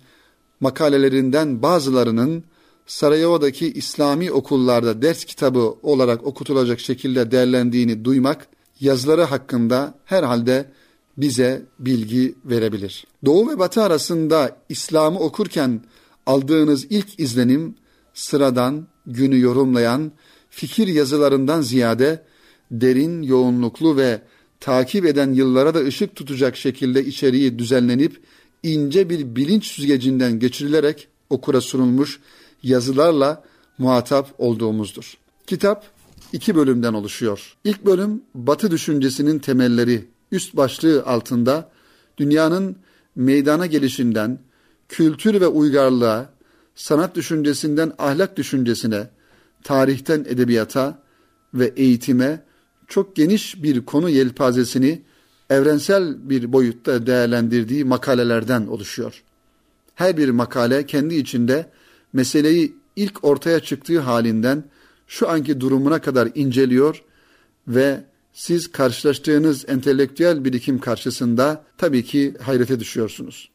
makalelerinden 0.60 1.62
bazılarının 1.62 2.44
Sarajevo'daki 2.88 3.72
İslami 3.72 4.32
okullarda 4.32 5.02
ders 5.02 5.26
kitabı 5.26 5.76
olarak 5.84 6.26
okutulacak 6.26 6.80
şekilde 6.80 7.32
değerlendiğini 7.32 8.06
duymak 8.06 8.48
yazıları 8.80 9.24
hakkında 9.24 9.94
herhalde 10.06 10.72
bize 11.18 11.66
bilgi 11.80 12.36
verebilir. 12.46 13.08
Doğu 13.26 13.50
ve 13.50 13.60
Batı 13.60 13.84
arasında 13.84 14.58
İslam'ı 14.70 15.20
okurken 15.20 15.82
aldığınız 16.26 16.88
ilk 16.90 17.20
izlenim 17.20 17.76
sıradan, 18.14 18.88
günü 19.06 19.40
yorumlayan 19.40 20.12
fikir 20.50 20.88
yazılarından 20.88 21.62
ziyade 21.62 22.24
derin, 22.72 23.22
yoğunluklu 23.22 23.98
ve 23.98 24.22
takip 24.60 25.06
eden 25.06 25.34
yıllara 25.34 25.74
da 25.74 25.80
ışık 25.80 26.16
tutacak 26.16 26.58
şekilde 26.58 27.06
içeriği 27.06 27.60
düzenlenip 27.60 28.22
ince 28.64 29.10
bir 29.10 29.36
bilinç 29.36 29.68
süzgecinden 29.68 30.40
geçirilerek 30.40 31.08
okura 31.30 31.62
sunulmuş 31.62 32.20
yazılarla 32.64 33.44
muhatap 33.78 34.34
olduğumuzdur. 34.38 35.18
Kitap 35.48 35.86
iki 36.34 36.56
bölümden 36.56 36.94
oluşuyor. 36.94 37.58
İlk 37.64 37.86
bölüm 37.86 38.22
Batı 38.36 38.72
düşüncesinin 38.72 39.40
temelleri 39.40 40.08
üst 40.32 40.56
başlığı 40.56 41.04
altında 41.06 41.72
dünyanın 42.18 42.76
meydana 43.16 43.66
gelişinden 43.66 44.40
kültür 44.92 45.42
ve 45.42 45.48
uygarlığa, 45.48 46.30
sanat 46.76 47.16
düşüncesinden 47.16 47.94
ahlak 47.98 48.38
düşüncesine, 48.38 49.10
tarihten 49.64 50.26
edebiyata 50.30 51.02
ve 51.54 51.74
eğitime 51.76 52.44
çok 52.88 53.16
geniş 53.16 53.64
bir 53.64 53.86
konu 53.86 54.10
yelpazesini 54.10 55.02
evrensel 55.50 56.30
bir 56.30 56.54
boyutta 56.54 57.08
değerlendirdiği 57.08 57.86
makalelerden 57.86 58.68
oluşuyor. 58.68 59.24
Her 59.96 60.18
bir 60.18 60.30
makale 60.30 60.86
kendi 60.86 61.16
içinde 61.16 61.70
meseleyi 62.14 62.76
ilk 62.96 63.24
ortaya 63.24 63.60
çıktığı 63.60 64.00
halinden 64.00 64.64
şu 65.08 65.30
anki 65.30 65.62
durumuna 65.62 66.02
kadar 66.02 66.30
inceliyor 66.36 67.04
ve 67.68 68.04
siz 68.34 68.72
karşılaştığınız 68.72 69.66
entelektüel 69.70 70.46
birikim 70.46 70.80
karşısında 70.80 71.64
tabii 71.78 72.04
ki 72.06 72.34
hayrete 72.42 72.80
düşüyorsunuz. 72.80 73.51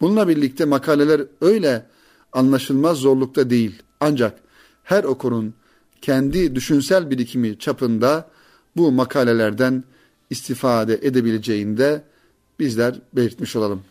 Bununla 0.00 0.28
birlikte 0.28 0.64
makaleler 0.64 1.22
öyle 1.40 1.86
anlaşılmaz 2.32 2.96
zorlukta 2.98 3.50
değil. 3.50 3.82
Ancak 4.00 4.40
her 4.84 5.04
okurun 5.04 5.54
kendi 6.02 6.54
düşünsel 6.54 7.10
birikimi 7.10 7.58
çapında 7.58 8.30
bu 8.76 8.92
makalelerden 8.92 9.84
istifade 10.30 10.94
edebileceğinde 11.02 12.02
bizler 12.58 13.00
belirtmiş 13.12 13.56
olalım. 13.56 13.82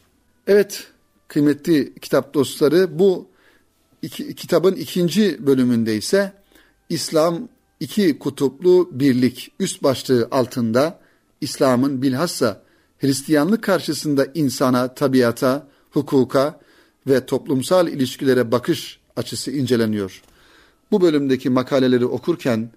Evet 0.48 0.88
kıymetli 1.28 1.94
kitap 2.02 2.34
dostları 2.34 3.00
bu 3.00 3.28
iki, 4.02 4.36
kitabın 4.36 4.74
ikinci 4.74 5.48
bölümünde 5.48 5.98
ise 5.98 6.34
İslam 6.90 7.48
iki 7.80 8.20
kutuplu 8.20 8.90
birlik 8.92 9.52
üst 9.60 9.84
başlığı 9.84 10.28
altında 10.32 11.00
İslam'ın 11.42 12.02
bilhassa 12.02 12.62
Hristiyanlık 13.00 13.64
karşısında 13.64 14.28
insana, 14.34 14.94
tabiata, 14.94 15.68
hukuka 15.92 16.60
ve 17.08 17.26
toplumsal 17.26 17.88
ilişkilere 17.88 18.52
bakış 18.52 19.00
açısı 19.16 19.52
inceleniyor. 19.52 20.22
Bu 20.92 21.02
bölümdeki 21.02 21.50
makaleleri 21.50 22.06
okurken 22.06 22.72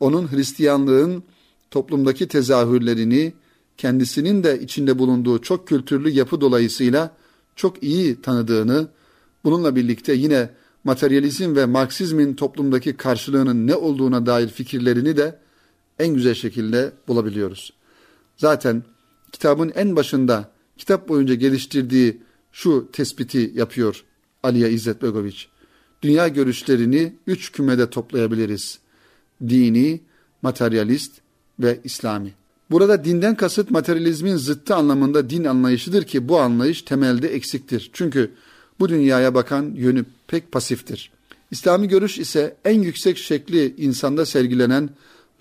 onun 0.00 0.32
Hristiyanlığın 0.32 1.22
toplumdaki 1.70 2.28
tezahürlerini 2.28 3.32
kendisinin 3.76 4.44
de 4.44 4.60
içinde 4.60 4.98
bulunduğu 4.98 5.42
çok 5.42 5.68
kültürlü 5.68 6.10
yapı 6.10 6.40
dolayısıyla 6.40 7.16
çok 7.56 7.82
iyi 7.82 8.22
tanıdığını, 8.22 8.88
bununla 9.44 9.76
birlikte 9.76 10.12
yine 10.12 10.50
materyalizm 10.84 11.56
ve 11.56 11.66
Marksizmin 11.66 12.34
toplumdaki 12.34 12.96
karşılığının 12.96 13.66
ne 13.66 13.74
olduğuna 13.74 14.26
dair 14.26 14.48
fikirlerini 14.48 15.16
de 15.16 15.38
en 15.98 16.14
güzel 16.14 16.34
şekilde 16.34 16.92
bulabiliyoruz. 17.08 17.72
Zaten 18.36 18.82
kitabın 19.32 19.72
en 19.74 19.96
başında 19.96 20.50
kitap 20.76 21.08
boyunca 21.08 21.34
geliştirdiği 21.34 22.22
şu 22.52 22.88
tespiti 22.92 23.52
yapıyor 23.54 24.04
Aliye 24.42 24.70
İzzet 24.70 25.02
Begoviç. 25.02 25.48
Dünya 26.02 26.28
görüşlerini 26.28 27.12
üç 27.26 27.52
kümede 27.52 27.90
toplayabiliriz. 27.90 28.78
Dini, 29.48 30.00
materyalist 30.42 31.12
ve 31.60 31.80
İslami. 31.84 32.34
Burada 32.70 33.04
dinden 33.04 33.34
kasıt 33.34 33.70
materyalizmin 33.70 34.36
zıttı 34.36 34.74
anlamında 34.74 35.30
din 35.30 35.44
anlayışıdır 35.44 36.04
ki 36.04 36.28
bu 36.28 36.38
anlayış 36.38 36.82
temelde 36.82 37.28
eksiktir. 37.28 37.90
Çünkü 37.92 38.30
bu 38.80 38.88
dünyaya 38.88 39.34
bakan 39.34 39.72
yönü 39.74 40.04
pek 40.26 40.52
pasiftir. 40.52 41.10
İslami 41.50 41.88
görüş 41.88 42.18
ise 42.18 42.56
en 42.64 42.82
yüksek 42.82 43.18
şekli 43.18 43.74
insanda 43.76 44.26
sergilenen 44.26 44.90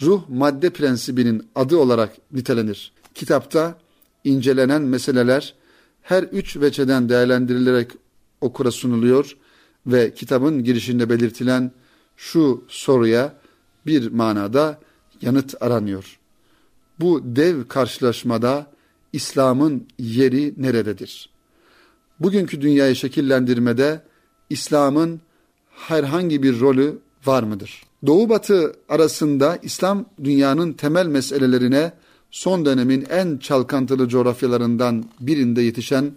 ruh 0.01 0.23
madde 0.29 0.69
prensibinin 0.69 1.47
adı 1.55 1.77
olarak 1.77 2.17
nitelenir. 2.31 2.91
Kitapta 3.15 3.77
incelenen 4.23 4.81
meseleler 4.81 5.53
her 6.07 6.23
üç 6.23 6.57
veçeden 6.57 7.09
değerlendirilerek 7.09 7.91
okura 8.41 8.71
sunuluyor 8.71 9.37
ve 9.87 10.13
kitabın 10.13 10.63
girişinde 10.63 11.09
belirtilen 11.09 11.71
şu 12.17 12.63
soruya 12.67 13.33
bir 13.85 14.11
manada 14.11 14.79
yanıt 15.21 15.61
aranıyor. 15.61 16.19
Bu 16.99 17.21
dev 17.23 17.67
karşılaşmada 17.67 18.71
İslam'ın 19.13 19.87
yeri 19.99 20.53
nerededir? 20.57 21.29
Bugünkü 22.19 22.61
dünyayı 22.61 22.95
şekillendirmede 22.95 24.01
İslam'ın 24.49 25.21
herhangi 25.69 26.43
bir 26.43 26.59
rolü 26.59 26.99
var 27.25 27.43
mıdır? 27.43 27.83
Doğu 28.05 28.29
Batı 28.29 28.73
arasında 28.89 29.59
İslam 29.63 30.05
dünyanın 30.23 30.73
temel 30.73 31.05
meselelerine 31.05 31.93
son 32.31 32.65
dönemin 32.65 33.05
en 33.09 33.37
çalkantılı 33.37 34.07
coğrafyalarından 34.07 35.05
birinde 35.19 35.61
yetişen 35.61 36.11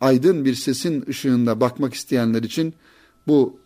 aydın 0.00 0.44
bir 0.44 0.54
sesin 0.54 1.04
ışığında 1.08 1.60
bakmak 1.60 1.94
isteyenler 1.94 2.42
için 2.42 2.74
bu 3.26 3.58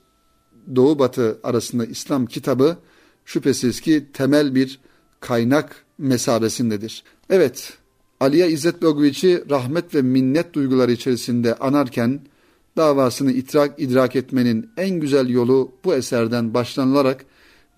Doğu 0.76 0.98
Batı 0.98 1.38
arasında 1.42 1.84
İslam 1.84 2.26
kitabı 2.26 2.76
şüphesiz 3.24 3.80
ki 3.80 4.06
temel 4.12 4.54
bir 4.54 4.80
kaynak 5.20 5.84
mesabesindedir. 5.98 7.04
Evet, 7.30 7.78
Aliye 8.20 8.50
İzzet 8.50 8.82
Begoviç'i 8.82 9.44
rahmet 9.50 9.94
ve 9.94 10.02
minnet 10.02 10.54
duyguları 10.54 10.92
içerisinde 10.92 11.54
anarken 11.54 12.20
davasını 12.76 13.32
idrak, 13.32 13.80
idrak 13.80 14.16
etmenin 14.16 14.70
en 14.76 14.90
güzel 14.90 15.28
yolu 15.28 15.72
bu 15.84 15.94
eserden 15.94 16.54
başlanılarak 16.54 17.24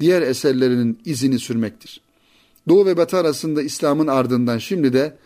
diğer 0.01 0.23
eserlerinin 0.23 0.99
izini 1.05 1.39
sürmektir. 1.39 2.01
Doğu 2.69 2.87
ve 2.87 2.97
Batı 2.97 3.17
arasında 3.17 3.63
İslam'ın 3.63 4.07
ardından 4.07 4.59
şimdi 4.59 4.93
de 4.93 5.17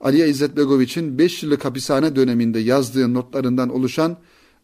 Aliye 0.00 0.28
İzzet 0.28 0.56
Begoviç'in 0.56 1.18
5 1.18 1.42
yıllık 1.42 1.64
hapishane 1.64 2.16
döneminde 2.16 2.58
yazdığı 2.58 3.14
notlarından 3.14 3.68
oluşan 3.68 4.16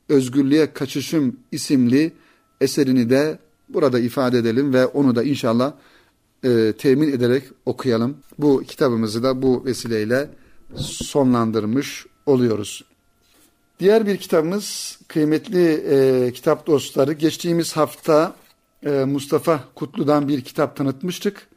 Özgürlüğe 0.09 0.73
Kaçışım 0.73 1.37
isimli 1.53 2.13
eserini 2.61 3.11
de 3.11 3.39
burada 3.69 3.99
ifade 3.99 4.39
edelim 4.39 4.75
ve 4.75 4.87
onu 4.87 5.17
da 5.17 5.23
inşallah 5.23 5.73
e, 6.45 6.73
temin 6.79 7.13
ederek 7.13 7.43
okuyalım. 7.67 8.17
Bu 8.39 8.63
kitabımızı 8.69 9.23
da 9.23 9.43
bu 9.43 9.65
vesileyle 9.65 10.31
sonlandırmış 10.77 12.07
oluyoruz. 12.27 12.85
Diğer 13.81 14.07
bir 14.07 14.17
kitabımız 14.17 14.99
kıymetli 15.09 15.73
e, 15.73 16.33
kitap 16.33 16.67
dostları. 16.67 17.13
Geçtiğimiz 17.13 17.77
hafta 17.77 18.37
e, 18.87 18.91
Mustafa 18.91 19.65
Kutlu'dan 19.75 20.29
bir 20.29 20.41
kitap 20.41 20.77
tanıtmıştık. 20.77 21.50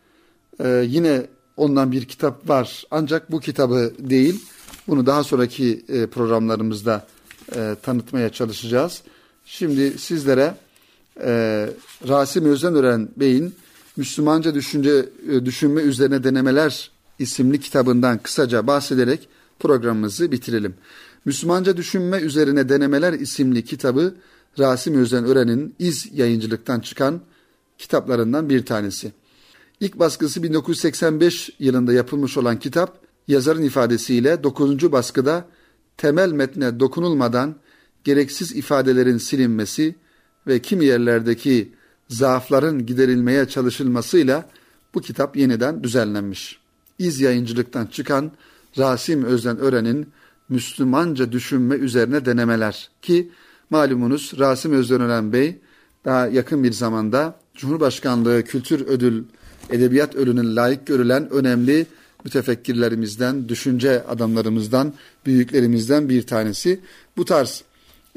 E, 0.60 0.86
yine 0.88 1.28
ondan 1.58 1.92
bir 1.92 2.06
kitap 2.06 2.50
var 2.50 2.84
ancak 2.92 3.32
bu 3.32 3.39
kitabı 3.39 3.94
değil. 4.00 4.46
Bunu 4.88 5.06
daha 5.06 5.24
sonraki 5.24 5.86
e, 5.89 6.08
programlarımızda 6.08 7.08
e, 7.56 7.76
tanıtmaya 7.84 8.30
çalışacağız. 8.30 9.02
Şimdi 9.46 10.00
sizlere 10.00 10.56
e, 11.22 11.70
Rasim 12.08 12.46
Özenören 12.46 13.10
Bey'in 13.18 13.56
Müslümanca 13.98 14.56
Düşünce 14.56 15.10
e, 15.30 15.46
Düşünme 15.46 15.82
Üzerine 15.82 16.24
Denemeler 16.24 16.92
isimli 17.20 17.60
kitabından 17.60 18.18
kısaca 18.18 18.68
bahsederek 18.68 19.28
programımızı 19.60 20.32
bitirelim. 20.32 20.76
Müslümanca 21.26 21.78
Düşünme 21.78 22.18
Üzerine 22.18 22.70
Denemeler 22.70 23.13
isimli 23.13 23.66
kitabı 23.66 24.16
Rasim 24.60 24.96
Özen 24.96 25.26
Ören'in 25.26 25.76
İz 25.80 26.10
yayıncılıktan 26.13 26.80
çıkan 26.80 27.22
kitaplarından 27.78 28.50
bir 28.50 28.66
tanesi. 28.66 29.12
İlk 29.79 29.99
baskısı 29.99 30.43
1985 30.43 31.49
yılında 31.59 31.93
yapılmış 31.93 32.38
olan 32.38 32.59
kitap, 32.59 32.99
yazarın 33.27 33.63
ifadesiyle 33.63 34.43
9. 34.43 34.91
baskıda 34.91 35.47
temel 35.97 36.31
metne 36.31 36.79
dokunulmadan 36.79 37.55
gereksiz 38.03 38.55
ifadelerin 38.55 39.17
silinmesi 39.17 39.95
ve 40.47 40.62
kimi 40.62 40.86
yerlerdeki 40.86 41.73
zaafların 42.09 42.86
giderilmeye 42.86 43.47
çalışılmasıyla 43.47 44.49
bu 44.93 45.01
kitap 45.01 45.38
yeniden 45.38 45.83
düzenlenmiş. 45.83 46.59
İz 46.99 47.21
yayıncılıktan 47.21 47.86
çıkan 47.86 48.31
Rasim 48.77 49.23
Özden 49.23 49.57
Ören'in 49.57 50.07
Müslümanca 50.49 51.31
düşünme 51.31 51.75
üzerine 51.75 52.25
denemeler 52.25 52.89
ki 53.01 53.31
malumunuz 53.69 54.33
Rasim 54.39 54.73
Özden 54.73 55.01
Ören 55.01 55.33
Bey 55.33 55.59
daha 56.05 56.27
yakın 56.27 56.63
bir 56.63 56.71
zamanda 56.71 57.39
Cumhurbaşkanlığı 57.55 58.43
Kültür 58.43 58.88
Ödül 58.88 59.23
Edebiyat 59.69 60.15
Ödülü'nün 60.15 60.56
layık 60.56 60.88
görülen 60.88 61.30
önemli 61.30 61.86
mütefekkirlerimizden, 62.23 63.49
düşünce 63.49 64.04
adamlarımızdan, 64.04 64.93
büyüklerimizden 65.26 66.10
bir 66.10 66.21
tanesi. 66.21 66.80
Bu 67.17 67.26
tarz 67.26 67.63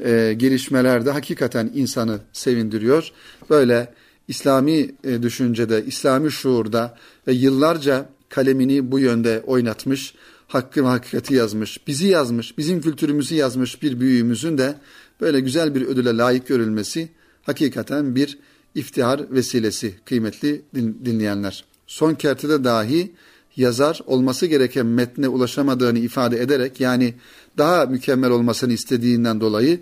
e, 0.05 0.33
gelişmelerde 0.37 1.11
hakikaten 1.11 1.71
insanı 1.75 2.19
sevindiriyor. 2.33 3.11
Böyle 3.49 3.93
İslami 4.27 4.91
e, 5.03 5.23
düşüncede, 5.23 5.83
İslami 5.85 6.31
şuurda 6.31 6.97
ve 7.27 7.33
yıllarca 7.33 8.09
kalemini 8.29 8.91
bu 8.91 8.99
yönde 8.99 9.43
oynatmış, 9.47 10.13
hakkı 10.47 10.83
ve 10.83 10.87
hakikati 10.87 11.33
yazmış, 11.33 11.87
bizi 11.87 12.07
yazmış, 12.07 12.57
bizim 12.57 12.81
kültürümüzü 12.81 13.35
yazmış 13.35 13.81
bir 13.81 13.99
büyüğümüzün 13.99 14.57
de 14.57 14.75
böyle 15.21 15.39
güzel 15.39 15.75
bir 15.75 15.81
ödüle 15.81 16.17
layık 16.17 16.47
görülmesi 16.47 17.09
hakikaten 17.43 18.15
bir 18.15 18.37
iftihar 18.77 19.31
vesilesi 19.31 19.95
kıymetli 20.05 20.61
dinleyenler. 21.05 21.65
Son 21.87 22.13
kertede 22.13 22.63
dahi 22.63 23.11
yazar 23.55 24.01
olması 24.05 24.45
gereken 24.45 24.85
metne 24.85 25.27
ulaşamadığını 25.27 25.99
ifade 25.99 26.41
ederek 26.41 26.79
yani 26.79 27.13
daha 27.57 27.85
mükemmel 27.85 28.31
olmasını 28.31 28.73
istediğinden 28.73 29.41
dolayı 29.41 29.79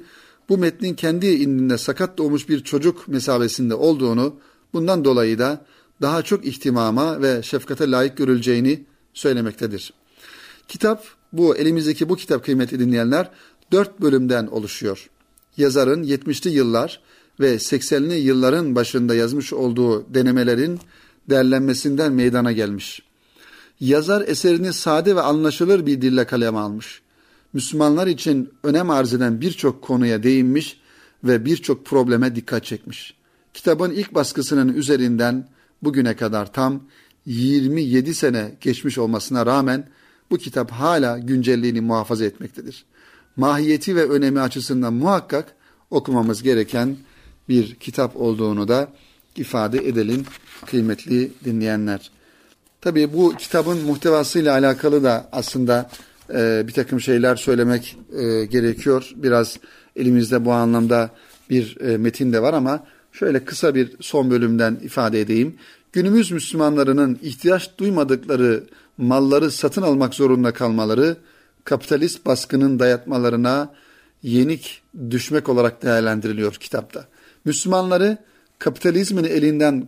bu 0.49 0.57
metnin 0.57 0.93
kendi 0.93 1.27
indinde 1.27 1.77
sakat 1.77 2.17
doğmuş 2.17 2.49
bir 2.49 2.63
çocuk 2.63 3.07
mesabesinde 3.07 3.75
olduğunu 3.75 4.35
bundan 4.73 5.05
dolayı 5.05 5.39
da 5.39 5.65
daha 6.01 6.21
çok 6.21 6.45
ihtimama 6.45 7.21
ve 7.21 7.43
şefkate 7.43 7.91
layık 7.91 8.17
görüleceğini 8.17 8.83
söylemektedir. 9.13 9.93
Kitap 10.67 11.05
bu 11.33 11.55
elimizdeki 11.55 12.09
bu 12.09 12.15
kitap 12.15 12.45
kıymetli 12.45 12.79
dinleyenler 12.79 13.31
dört 13.71 14.01
bölümden 14.01 14.47
oluşuyor. 14.47 15.09
Yazarın 15.57 16.03
70'li 16.03 16.49
yıllar 16.49 17.01
ve 17.39 17.55
80'li 17.55 18.13
yılların 18.13 18.75
başında 18.75 19.15
yazmış 19.15 19.53
olduğu 19.53 20.13
denemelerin 20.13 20.79
derlenmesinden 21.29 22.13
meydana 22.13 22.51
gelmiş. 22.51 23.01
Yazar 23.79 24.27
eserini 24.27 24.73
sade 24.73 25.15
ve 25.15 25.21
anlaşılır 25.21 25.85
bir 25.85 26.01
dille 26.01 26.25
kaleme 26.25 26.57
almış. 26.57 27.01
Müslümanlar 27.53 28.07
için 28.07 28.49
önem 28.63 28.89
arz 28.89 29.13
eden 29.13 29.41
birçok 29.41 29.81
konuya 29.81 30.23
değinmiş 30.23 30.79
ve 31.23 31.45
birçok 31.45 31.85
probleme 31.85 32.35
dikkat 32.35 32.65
çekmiş. 32.65 33.13
Kitabın 33.53 33.91
ilk 33.91 34.13
baskısının 34.13 34.73
üzerinden 34.73 35.47
bugüne 35.83 36.15
kadar 36.15 36.53
tam 36.53 36.83
27 37.25 38.13
sene 38.13 38.51
geçmiş 38.61 38.97
olmasına 38.97 39.45
rağmen 39.45 39.89
bu 40.31 40.37
kitap 40.37 40.71
hala 40.71 41.17
güncelliğini 41.17 41.81
muhafaza 41.81 42.25
etmektedir. 42.25 42.85
Mahiyeti 43.35 43.95
ve 43.95 44.09
önemi 44.09 44.39
açısından 44.39 44.93
muhakkak 44.93 45.55
okumamız 45.91 46.43
gereken 46.43 46.97
bir 47.49 47.75
kitap 47.75 48.15
olduğunu 48.15 48.67
da 48.67 48.87
ifade 49.35 49.87
edelim 49.87 50.25
kıymetli 50.65 51.31
dinleyenler. 51.45 52.11
Tabii 52.81 53.13
bu 53.13 53.33
kitabın 53.37 53.81
muhtevasıyla 53.81 54.53
alakalı 54.53 55.03
da 55.03 55.29
aslında 55.31 55.89
e, 56.33 56.63
bir 56.67 56.73
takım 56.73 57.01
şeyler 57.01 57.35
söylemek 57.35 57.97
e, 58.17 58.45
gerekiyor. 58.45 59.11
Biraz 59.15 59.59
elimizde 59.95 60.45
bu 60.45 60.51
anlamda 60.51 61.09
bir 61.49 61.77
e, 61.81 61.97
metin 61.97 62.33
de 62.33 62.41
var 62.41 62.53
ama 62.53 62.83
şöyle 63.11 63.45
kısa 63.45 63.75
bir 63.75 63.91
son 63.99 64.31
bölümden 64.31 64.79
ifade 64.83 65.21
edeyim. 65.21 65.55
Günümüz 65.93 66.31
Müslümanlarının 66.31 67.19
ihtiyaç 67.21 67.77
duymadıkları 67.77 68.63
malları 68.97 69.51
satın 69.51 69.81
almak 69.81 70.13
zorunda 70.15 70.53
kalmaları, 70.53 71.17
kapitalist 71.63 72.25
baskının 72.25 72.79
dayatmalarına 72.79 73.73
yenik 74.23 74.81
düşmek 75.09 75.49
olarak 75.49 75.83
değerlendiriliyor 75.83 76.53
kitapta. 76.53 77.07
Müslümanları 77.45 78.17
kapitalizmin 78.59 79.23
elinden 79.23 79.87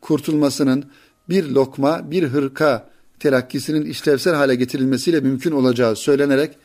kurtulmasının 0.00 0.84
bir 1.28 1.44
lokma, 1.44 2.10
bir 2.10 2.22
hırka 2.22 2.90
telakkisinin 3.20 3.84
işlevsel 3.84 4.34
hale 4.34 4.54
getirilmesiyle 4.54 5.20
mümkün 5.20 5.52
olacağı 5.52 5.96
söylenerek 5.96 6.58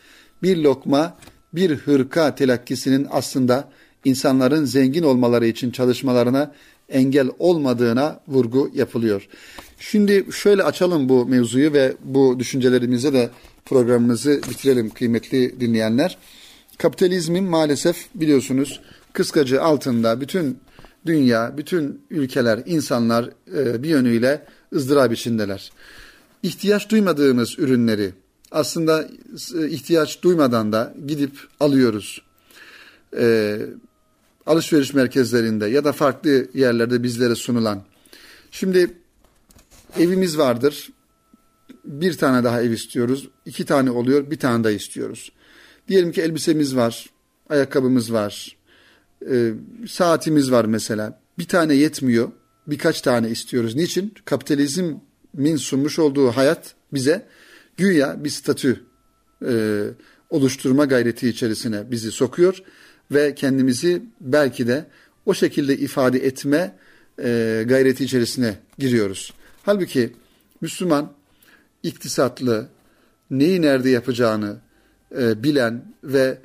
bir 0.43 0.57
lokma, 0.57 1.17
bir 1.53 1.75
hırka 1.75 2.35
telakkisinin 2.35 3.07
aslında 3.11 3.69
insanların 4.05 4.65
zengin 4.65 5.03
olmaları 5.03 5.47
için 5.47 5.71
çalışmalarına 5.71 6.51
engel 6.89 7.29
olmadığına 7.39 8.19
vurgu 8.27 8.71
yapılıyor. 8.73 9.27
Şimdi 9.79 10.25
şöyle 10.31 10.63
açalım 10.63 11.09
bu 11.09 11.25
mevzuyu 11.25 11.73
ve 11.73 11.93
bu 12.03 12.39
düşüncelerimize 12.39 13.13
de 13.13 13.29
programımızı 13.65 14.41
bitirelim 14.49 14.89
kıymetli 14.89 15.59
dinleyenler. 15.59 16.17
Kapitalizmin 16.77 17.43
maalesef 17.43 18.05
biliyorsunuz 18.15 18.81
kıskacı 19.17 19.63
altında 19.63 20.21
bütün 20.21 20.59
dünya, 21.05 21.57
bütün 21.57 22.01
ülkeler, 22.09 22.63
insanlar 22.65 23.29
e, 23.55 23.83
bir 23.83 23.89
yönüyle 23.89 24.45
ızdırap 24.73 25.13
içindeler. 25.13 25.71
İhtiyaç 26.43 26.89
duymadığımız 26.89 27.59
ürünleri 27.59 28.13
aslında 28.51 29.07
e, 29.55 29.69
ihtiyaç 29.69 30.21
duymadan 30.21 30.71
da 30.71 30.93
gidip 31.07 31.31
alıyoruz. 31.59 32.21
E, 33.17 33.57
alışveriş 34.45 34.93
merkezlerinde 34.93 35.67
ya 35.67 35.83
da 35.83 35.91
farklı 35.91 36.47
yerlerde 36.53 37.03
bizlere 37.03 37.35
sunulan. 37.35 37.83
Şimdi 38.51 38.93
evimiz 39.99 40.37
vardır. 40.37 40.89
Bir 41.85 42.17
tane 42.17 42.43
daha 42.43 42.61
ev 42.61 42.71
istiyoruz. 42.71 43.29
iki 43.45 43.65
tane 43.65 43.91
oluyor, 43.91 44.31
bir 44.31 44.39
tane 44.39 44.63
daha 44.63 44.71
istiyoruz. 44.71 45.31
Diyelim 45.87 46.11
ki 46.11 46.21
elbisemiz 46.21 46.75
var, 46.75 47.09
ayakkabımız 47.49 48.13
var, 48.13 48.56
e, 49.31 49.53
saatimiz 49.87 50.51
var 50.51 50.65
mesela. 50.65 51.21
Bir 51.39 51.47
tane 51.47 51.73
yetmiyor, 51.73 52.31
birkaç 52.67 53.01
tane 53.01 53.29
istiyoruz. 53.29 53.75
Niçin? 53.75 54.13
Kapitalizmin 54.25 55.55
sunmuş 55.57 55.99
olduğu 55.99 56.31
hayat 56.31 56.75
bize 56.93 57.27
güya 57.77 58.23
bir 58.23 58.29
statü 58.29 58.83
e, 59.45 59.83
oluşturma 60.29 60.85
gayreti 60.85 61.29
içerisine 61.29 61.91
bizi 61.91 62.11
sokuyor 62.11 62.63
ve 63.11 63.35
kendimizi 63.35 64.03
belki 64.21 64.67
de 64.67 64.85
o 65.25 65.33
şekilde 65.33 65.77
ifade 65.77 66.25
etme 66.25 66.75
e, 67.23 67.63
gayreti 67.67 68.03
içerisine 68.03 68.57
giriyoruz. 68.77 69.33
Halbuki 69.63 70.13
Müslüman 70.61 71.13
iktisatlı, 71.83 72.69
neyi 73.31 73.61
nerede 73.61 73.89
yapacağını 73.89 74.57
e, 75.17 75.43
bilen 75.43 75.93
ve 76.03 76.37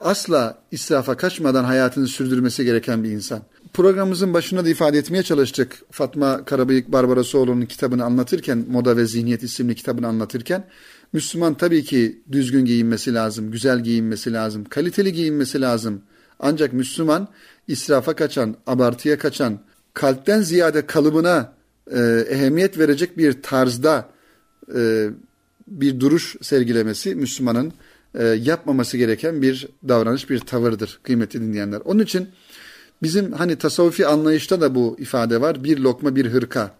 asla 0.00 0.58
israfa 0.72 1.16
kaçmadan 1.16 1.64
hayatını 1.64 2.08
sürdürmesi 2.08 2.64
gereken 2.64 3.04
bir 3.04 3.10
insan. 3.10 3.42
Programımızın 3.72 4.34
başında 4.34 4.64
da 4.64 4.68
ifade 4.68 4.98
etmeye 4.98 5.22
çalıştık. 5.22 5.76
Fatma 5.90 6.44
Karabıyık 6.44 6.92
Barbarasoğlu'nun 6.92 7.66
kitabını 7.66 8.04
anlatırken, 8.04 8.64
Moda 8.70 8.96
ve 8.96 9.06
Zihniyet 9.06 9.42
isimli 9.42 9.74
kitabını 9.74 10.06
anlatırken, 10.06 10.66
Müslüman 11.12 11.54
tabii 11.54 11.84
ki 11.84 12.22
düzgün 12.32 12.64
giyinmesi 12.64 13.14
lazım, 13.14 13.50
güzel 13.50 13.80
giyinmesi 13.80 14.32
lazım, 14.32 14.64
kaliteli 14.64 15.12
giyinmesi 15.12 15.60
lazım. 15.60 16.02
Ancak 16.40 16.72
Müslüman 16.72 17.28
israfa 17.68 18.16
kaçan, 18.16 18.56
abartıya 18.66 19.18
kaçan, 19.18 19.58
kalpten 19.94 20.40
ziyade 20.40 20.86
kalıbına 20.86 21.52
e, 21.90 22.00
ehemmiyet 22.30 22.78
verecek 22.78 23.18
bir 23.18 23.42
tarzda 23.42 24.08
e, 24.74 25.08
bir 25.66 26.00
duruş 26.00 26.36
sergilemesi 26.42 27.14
Müslümanın 27.14 27.72
e, 28.18 28.24
yapmaması 28.24 28.96
gereken 28.96 29.42
bir 29.42 29.68
davranış, 29.88 30.30
bir 30.30 30.38
tavırdır 30.38 30.98
kıymetli 31.02 31.40
dinleyenler. 31.40 31.80
Onun 31.84 32.02
için 32.02 32.28
bizim 33.02 33.32
hani 33.32 33.56
tasavvufi 33.56 34.06
anlayışta 34.06 34.60
da 34.60 34.74
bu 34.74 34.96
ifade 34.98 35.40
var. 35.40 35.64
Bir 35.64 35.78
lokma 35.78 36.16
bir 36.16 36.26
hırka 36.26 36.74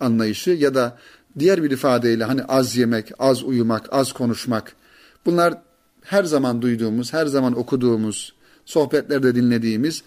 anlayışı 0.00 0.50
ya 0.50 0.74
da 0.74 0.98
diğer 1.38 1.62
bir 1.62 1.70
ifadeyle 1.70 2.24
hani 2.24 2.44
az 2.44 2.76
yemek, 2.76 3.12
az 3.18 3.44
uyumak, 3.44 3.88
az 3.92 4.12
konuşmak. 4.12 4.72
Bunlar 5.26 5.54
her 6.02 6.24
zaman 6.24 6.62
duyduğumuz, 6.62 7.12
her 7.12 7.26
zaman 7.26 7.58
okuduğumuz, 7.58 8.34
sohbetlerde 8.64 9.34
dinlediğimiz 9.34 10.02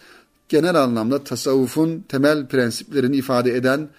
genel 0.49 0.75
anlamda 0.75 1.23
tasavvufun 1.23 2.05
temel 2.09 2.47
prensiplerini 2.47 3.15
ifade 3.15 3.55
eden 3.55 3.89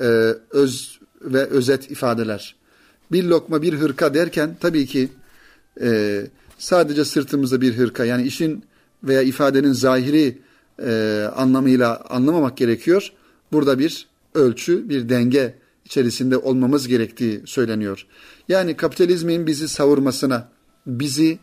e, 0.00 0.34
öz 0.50 0.98
ve 1.22 1.46
özet 1.46 1.90
ifadeler. 1.90 2.56
Bir 3.12 3.24
lokma 3.24 3.62
bir 3.62 3.74
hırka 3.74 4.14
derken 4.14 4.56
tabii 4.60 4.86
ki 4.86 5.08
e, 5.80 6.22
sadece 6.58 7.04
sırtımızda 7.04 7.60
bir 7.60 7.76
hırka 7.78 8.04
yani 8.04 8.22
işin 8.22 8.64
veya 9.04 9.22
ifadenin 9.22 9.72
zahiri 9.72 10.38
e, 10.82 11.22
anlamıyla 11.36 12.04
anlamamak 12.08 12.56
gerekiyor. 12.56 13.12
Burada 13.52 13.78
bir 13.78 14.06
ölçü, 14.34 14.88
bir 14.88 15.08
denge 15.08 15.54
içerisinde 15.84 16.36
olmamız 16.36 16.88
gerektiği 16.88 17.42
söyleniyor. 17.44 18.06
Yani 18.48 18.76
kapitalizmin 18.76 19.46
bizi 19.46 19.68
savurmasına, 19.68 20.48
bizi 20.86 21.38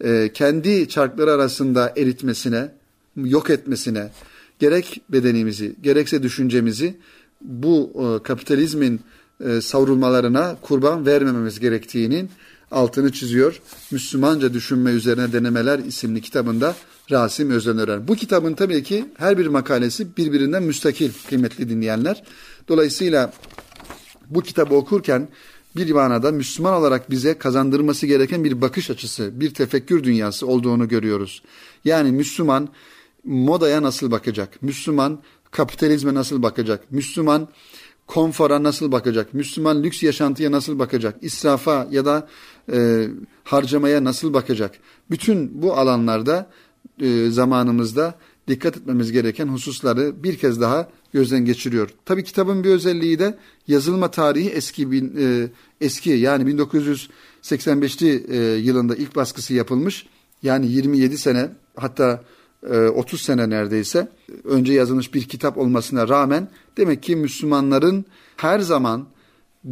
e, 0.00 0.30
kendi 0.34 0.88
çarkları 0.88 1.32
arasında 1.32 1.92
eritmesine, 1.96 2.72
yok 3.16 3.50
etmesine, 3.50 4.10
gerek 4.58 5.02
bedenimizi, 5.08 5.76
gerekse 5.82 6.22
düşüncemizi 6.22 6.96
bu 7.40 7.92
e, 7.94 8.22
kapitalizmin 8.22 9.00
e, 9.44 9.60
savrulmalarına 9.60 10.56
kurban 10.62 11.06
vermememiz 11.06 11.60
gerektiğinin 11.60 12.30
altını 12.70 13.12
çiziyor. 13.12 13.60
Müslümanca 13.90 14.54
Düşünme 14.54 14.90
Üzerine 14.90 15.32
Denemeler 15.32 15.78
isimli 15.78 16.20
kitabında 16.20 16.76
Rasim 17.10 17.50
Özdenören. 17.50 18.08
Bu 18.08 18.14
kitabın 18.14 18.54
tabii 18.54 18.82
ki 18.82 19.04
her 19.16 19.38
bir 19.38 19.46
makalesi 19.46 20.16
birbirinden 20.16 20.62
müstakil 20.62 21.10
kıymetli 21.28 21.68
dinleyenler. 21.68 22.22
Dolayısıyla 22.68 23.32
bu 24.30 24.42
kitabı 24.42 24.74
okurken 24.74 25.28
bir 25.76 25.90
manada 25.90 26.32
Müslüman 26.32 26.74
olarak 26.74 27.10
bize 27.10 27.38
kazandırması 27.38 28.06
gereken 28.06 28.44
bir 28.44 28.60
bakış 28.60 28.90
açısı, 28.90 29.40
bir 29.40 29.54
tefekkür 29.54 30.04
dünyası 30.04 30.46
olduğunu 30.46 30.88
görüyoruz. 30.88 31.42
Yani 31.84 32.12
Müslüman 32.12 32.68
modaya 33.24 33.82
nasıl 33.82 34.10
bakacak? 34.10 34.62
Müslüman 34.62 35.18
kapitalizme 35.50 36.14
nasıl 36.14 36.42
bakacak? 36.42 36.92
Müslüman 36.92 37.48
konfora 38.06 38.62
nasıl 38.62 38.92
bakacak? 38.92 39.34
Müslüman 39.34 39.82
lüks 39.82 40.02
yaşantıya 40.02 40.52
nasıl 40.52 40.78
bakacak? 40.78 41.16
İsrafa 41.22 41.88
ya 41.90 42.04
da 42.04 42.28
e, 42.72 43.08
harcamaya 43.44 44.04
nasıl 44.04 44.34
bakacak? 44.34 44.78
Bütün 45.10 45.62
bu 45.62 45.74
alanlarda 45.74 46.50
e, 47.00 47.30
zamanımızda 47.30 48.14
dikkat 48.48 48.76
etmemiz 48.76 49.12
gereken 49.12 49.48
hususları 49.48 50.22
bir 50.22 50.36
kez 50.36 50.60
daha 50.60 50.88
gözden 51.12 51.44
geçiriyor. 51.44 51.90
Tabii 52.04 52.24
kitabın 52.24 52.64
bir 52.64 52.70
özelliği 52.70 53.18
de 53.18 53.38
yazılma 53.68 54.10
tarihi 54.10 54.50
eski 54.50 54.90
bin, 54.90 55.16
e, 55.18 55.48
eski 55.80 56.10
yani 56.10 56.54
1985'li 56.54 58.26
e, 58.28 58.56
yılında 58.56 58.96
ilk 58.96 59.16
baskısı 59.16 59.54
yapılmış. 59.54 60.06
Yani 60.42 60.66
27 60.66 61.18
sene 61.18 61.50
hatta 61.76 62.24
30 62.94 63.20
e, 63.20 63.24
sene 63.24 63.50
neredeyse 63.50 64.08
önce 64.44 64.72
yazılmış 64.72 65.14
bir 65.14 65.22
kitap 65.22 65.58
olmasına 65.58 66.08
rağmen 66.08 66.48
demek 66.76 67.02
ki 67.02 67.16
Müslümanların 67.16 68.04
her 68.36 68.60
zaman 68.60 69.06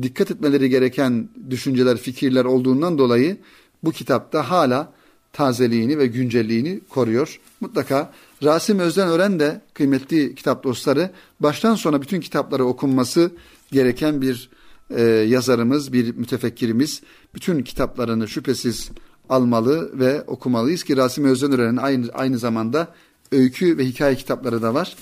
dikkat 0.03 0.31
etmeleri 0.31 0.71
gereken 0.71 1.29
düşünceler, 1.51 1.97
fikirler 1.97 2.45
olduğundan 2.45 2.99
dolayı 2.99 3.37
bu 3.85 3.93
kitapta 3.93 4.51
hala 4.51 4.93
tazeliğini 5.33 5.99
ve 5.99 6.07
güncelliğini 6.07 6.81
koruyor. 6.89 7.41
Mutlaka 7.61 8.13
Rasim 8.43 8.79
Özden 8.79 9.09
Ören 9.09 9.41
de 9.41 9.61
kıymetli 9.75 10.35
kitap 10.35 10.65
dostları 10.65 11.11
baştan 11.41 11.75
sona 11.75 12.03
bütün 12.03 12.21
kitapları 12.21 12.65
okunması 12.65 13.31
gereken 13.73 14.23
bir 14.23 14.51
e, 14.91 15.03
yazarımız, 15.03 15.93
bir 15.93 16.15
mütefekkirimiz. 16.17 17.03
Bütün 17.35 17.63
kitaplarını 17.63 18.29
şüphesiz 18.29 18.91
almalı 19.29 19.99
ve 19.99 20.23
okumalıyız 20.23 20.85
ki 20.85 20.97
Rasim 20.97 21.25
Özden 21.25 21.53
Ören'in 21.53 21.77
aynı, 21.77 22.09
aynı 22.13 22.39
zamanda 22.39 22.95
öykü 23.33 23.79
ve 23.79 23.85
hikaye 23.85 24.15
kitapları 24.15 24.63
da 24.63 24.75
var. 24.75 24.97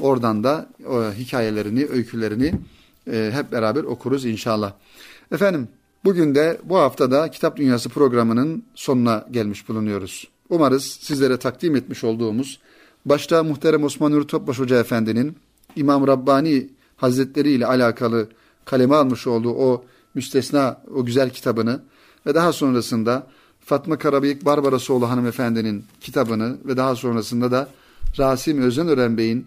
Oradan 0.00 0.44
da 0.44 0.68
o 0.86 1.12
hikayelerini, 1.12 1.86
öykülerini 1.86 2.54
e, 3.12 3.30
hep 3.34 3.52
beraber 3.52 3.84
okuruz 3.84 4.24
inşallah. 4.24 4.72
Efendim 5.32 5.68
bugün 6.04 6.34
de 6.34 6.60
bu 6.64 6.78
haftada 6.78 7.30
Kitap 7.30 7.56
Dünyası 7.56 7.88
programının 7.88 8.64
sonuna 8.74 9.26
gelmiş 9.30 9.68
bulunuyoruz. 9.68 10.28
Umarız 10.48 10.84
sizlere 10.84 11.36
takdim 11.36 11.76
etmiş 11.76 12.04
olduğumuz 12.04 12.60
başta 13.04 13.42
muhterem 13.42 13.84
Osman 13.84 14.12
Nuri 14.12 14.26
Topbaş 14.26 14.58
Hoca 14.58 14.80
Efendi'nin 14.80 15.36
İmam 15.76 16.06
Rabbani 16.06 16.68
Hazretleri 16.96 17.50
ile 17.50 17.66
alakalı 17.66 18.28
kaleme 18.64 18.94
almış 18.94 19.26
olduğu 19.26 19.50
o 19.50 19.84
müstesna, 20.14 20.82
o 20.94 21.04
güzel 21.04 21.30
kitabını 21.30 21.82
ve 22.26 22.34
daha 22.34 22.52
sonrasında 22.52 23.26
Fatma 23.60 23.98
Karabıyık 23.98 24.44
Barbarasoğlu 24.44 25.10
hanımefendinin 25.10 25.84
kitabını 26.00 26.56
ve 26.64 26.76
daha 26.76 26.96
sonrasında 26.96 27.50
da 27.50 27.68
Rasim 28.18 28.62
Özenören 28.62 29.18
Bey'in 29.18 29.46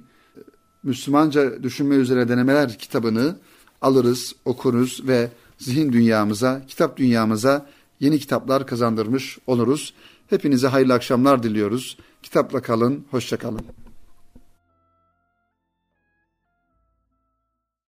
Müslümanca 0.83 1.63
Düşünme 1.63 1.95
Üzerine 1.95 2.29
Denemeler 2.29 2.77
kitabını 2.77 3.35
alırız, 3.81 4.35
okuruz 4.45 5.07
ve 5.07 5.31
zihin 5.57 5.93
dünyamıza, 5.93 6.65
kitap 6.67 6.97
dünyamıza 6.97 7.65
yeni 7.99 8.19
kitaplar 8.19 8.67
kazandırmış 8.67 9.37
oluruz. 9.47 9.93
Hepinize 10.29 10.67
hayırlı 10.67 10.93
akşamlar 10.93 11.43
diliyoruz. 11.43 11.97
Kitapla 12.23 12.61
kalın, 12.61 13.05
hoşça 13.11 13.37
kalın. 13.37 13.80